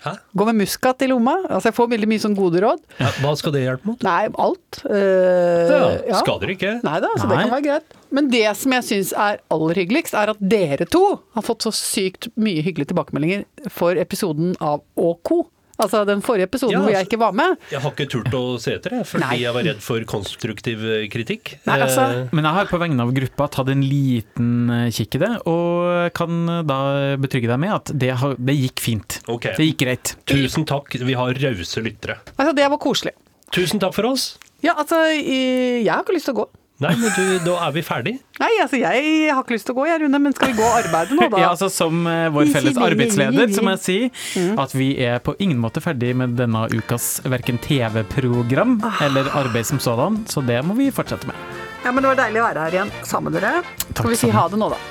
Hæ? 0.05 0.11
Gå 0.37 0.45
med 0.51 0.59
muskat 0.61 1.01
i 1.01 1.07
lomma. 1.09 1.33
Altså, 1.49 1.71
jeg 1.71 1.75
får 1.79 1.87
veldig 1.95 2.09
mye 2.11 2.21
sånn 2.21 2.35
gode 2.37 2.61
råd. 2.61 2.83
Ja, 3.01 3.07
hva 3.23 3.31
skal 3.39 3.55
det 3.55 3.63
hjelpe 3.65 3.89
mot? 3.89 4.03
Nei, 4.05 4.27
alt. 4.45 4.81
Uh, 4.85 5.71
Ja, 5.71 5.79
ja. 6.11 6.19
Skader 6.21 6.51
ikke. 6.53 6.75
Nei 6.85 6.99
da, 7.01 7.09
så 7.17 7.25
det 7.31 7.39
kan 7.41 7.51
være 7.55 7.65
greit. 7.65 7.95
Men 8.13 8.29
det 8.31 8.43
som 8.59 8.75
jeg 8.77 8.85
syns 8.91 9.11
er 9.17 9.41
aller 9.51 9.81
hyggeligst, 9.81 10.13
er 10.15 10.31
at 10.35 10.39
dere 10.39 10.85
to 10.87 11.01
har 11.35 11.45
fått 11.47 11.65
så 11.65 11.73
sykt 11.75 12.29
mye 12.37 12.61
hyggelige 12.63 12.91
tilbakemeldinger 12.93 13.43
for 13.73 13.97
episoden 13.99 14.53
av 14.63 14.83
ÅK. 14.95 15.33
Altså 15.77 16.05
den 16.07 16.21
forrige 16.23 16.47
episoden 16.47 16.71
Ja, 16.71 16.79
hvor 16.79 16.89
jeg 16.93 17.01
altså- 17.01 17.09
ikke 17.11 17.19
var 17.19 17.31
med. 17.35 17.57
Jeg 17.71 17.81
har 17.81 17.91
ikke 17.91 18.07
turt 18.09 18.31
å 18.37 18.43
se 18.61 18.75
etter, 18.77 18.91
jeg, 18.99 19.05
fordi 19.05 19.23
Nei. 19.25 19.37
jeg 19.41 19.53
var 19.53 19.63
redd 19.63 19.81
for 19.83 19.99
konstruktiv 20.07 20.83
eh, 20.87 21.07
kritikk. 21.11 21.55
Nei, 21.65 21.79
altså- 21.79 22.05
Eh, 22.05 22.27
Men 22.31 22.43
jeg 22.45 22.53
har 22.53 22.65
på 22.65 22.79
vegne 22.79 22.99
av 23.01 23.11
gruppa 23.13 23.49
tatt 23.51 23.69
en 23.69 23.81
liten 23.81 24.69
eh, 24.69 24.89
kikk 24.91 25.15
i 25.15 25.19
det, 25.19 25.47
og 25.47 26.13
kan 26.13 26.45
da 26.67 27.17
betrygge 27.17 27.47
deg 27.47 27.59
med 27.59 27.73
at 27.73 27.91
det, 27.97 28.11
har, 28.15 28.35
det 28.35 28.55
gikk 28.55 28.79
fint. 28.79 29.19
Okay. 29.27 29.53
Det 29.57 29.65
gikk 29.75 29.77
greit. 29.85 30.15
Tusen 30.25 30.65
takk, 30.65 30.89
vi 30.99 31.13
har 31.13 31.33
rause 31.33 31.81
lyttere. 31.83 32.19
Altså, 32.37 32.55
det 32.55 32.69
var 32.69 32.77
koselig. 32.77 33.11
Tusen 33.51 33.79
takk 33.79 33.93
for 33.93 34.05
oss. 34.05 34.37
Ja, 34.63 34.73
altså, 34.75 34.95
jeg 35.11 35.87
har 35.91 36.03
ikke 36.03 36.15
lyst 36.15 36.25
til 36.25 36.35
å 36.35 36.45
gå. 36.45 36.49
Nei, 36.83 36.91
men 36.99 37.07
du, 37.15 37.37
da 37.45 37.53
er 37.69 37.71
vi 37.71 37.81
ferdig. 37.87 38.11
Nei, 38.41 38.49
altså 38.59 38.75
jeg 38.81 39.29
har 39.31 39.45
ikke 39.45 39.55
lyst 39.55 39.67
til 39.69 39.71
å 39.71 39.77
gå, 39.77 39.85
jeg, 39.87 40.01
Rune, 40.03 40.19
men 40.19 40.33
skal 40.35 40.51
vi 40.51 40.57
gå 40.57 40.65
og 40.67 40.73
arbeide 40.81 41.15
nå, 41.15 41.27
da? 41.31 41.39
Ja, 41.45 41.51
altså 41.53 41.69
Som 41.71 42.01
eh, 42.11 42.25
vår 42.35 42.49
felles 42.51 42.79
arbeidsleder 42.87 43.53
så 43.55 43.63
må 43.63 43.75
jeg 43.77 43.83
si 43.85 44.49
at 44.59 44.75
vi 44.75 44.89
er 45.07 45.21
på 45.23 45.37
ingen 45.39 45.61
måte 45.63 45.79
ferdig 45.83 46.11
med 46.19 46.35
denne 46.39 46.65
ukas 46.75 47.21
verken 47.31 47.61
TV-program 47.63 48.81
eller 49.07 49.31
arbeid 49.39 49.69
som 49.71 49.79
sådan, 49.79 50.25
så 50.27 50.43
det 50.43 50.59
må 50.67 50.75
vi 50.75 50.89
fortsette 50.91 51.31
med. 51.31 51.39
Ja, 51.85 51.93
men 51.93 52.03
Det 52.03 52.11
var 52.11 52.19
deilig 52.25 52.41
å 52.43 52.47
være 52.49 52.67
her 52.67 52.79
igjen 52.79 52.93
sammen 53.07 53.31
med 53.31 53.39
dere. 53.39 53.63
Takk 53.93 54.01
Skal 54.03 54.11
vi 54.11 54.21
si 54.25 54.33
ha 54.35 54.47
det 54.51 54.59
nå, 54.59 54.71
da? 54.75 54.81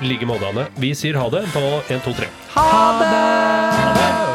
I 0.00 0.08
like 0.10 0.26
måte, 0.26 0.48
Anne. 0.48 0.64
Vi 0.80 0.94
sier 0.96 1.20
ha 1.20 1.28
det 1.30 1.44
på 1.52 1.64
1, 1.84 2.00
2, 2.08 2.16
3. 2.24 2.30
Ha 2.56 2.78
det! 3.02 4.33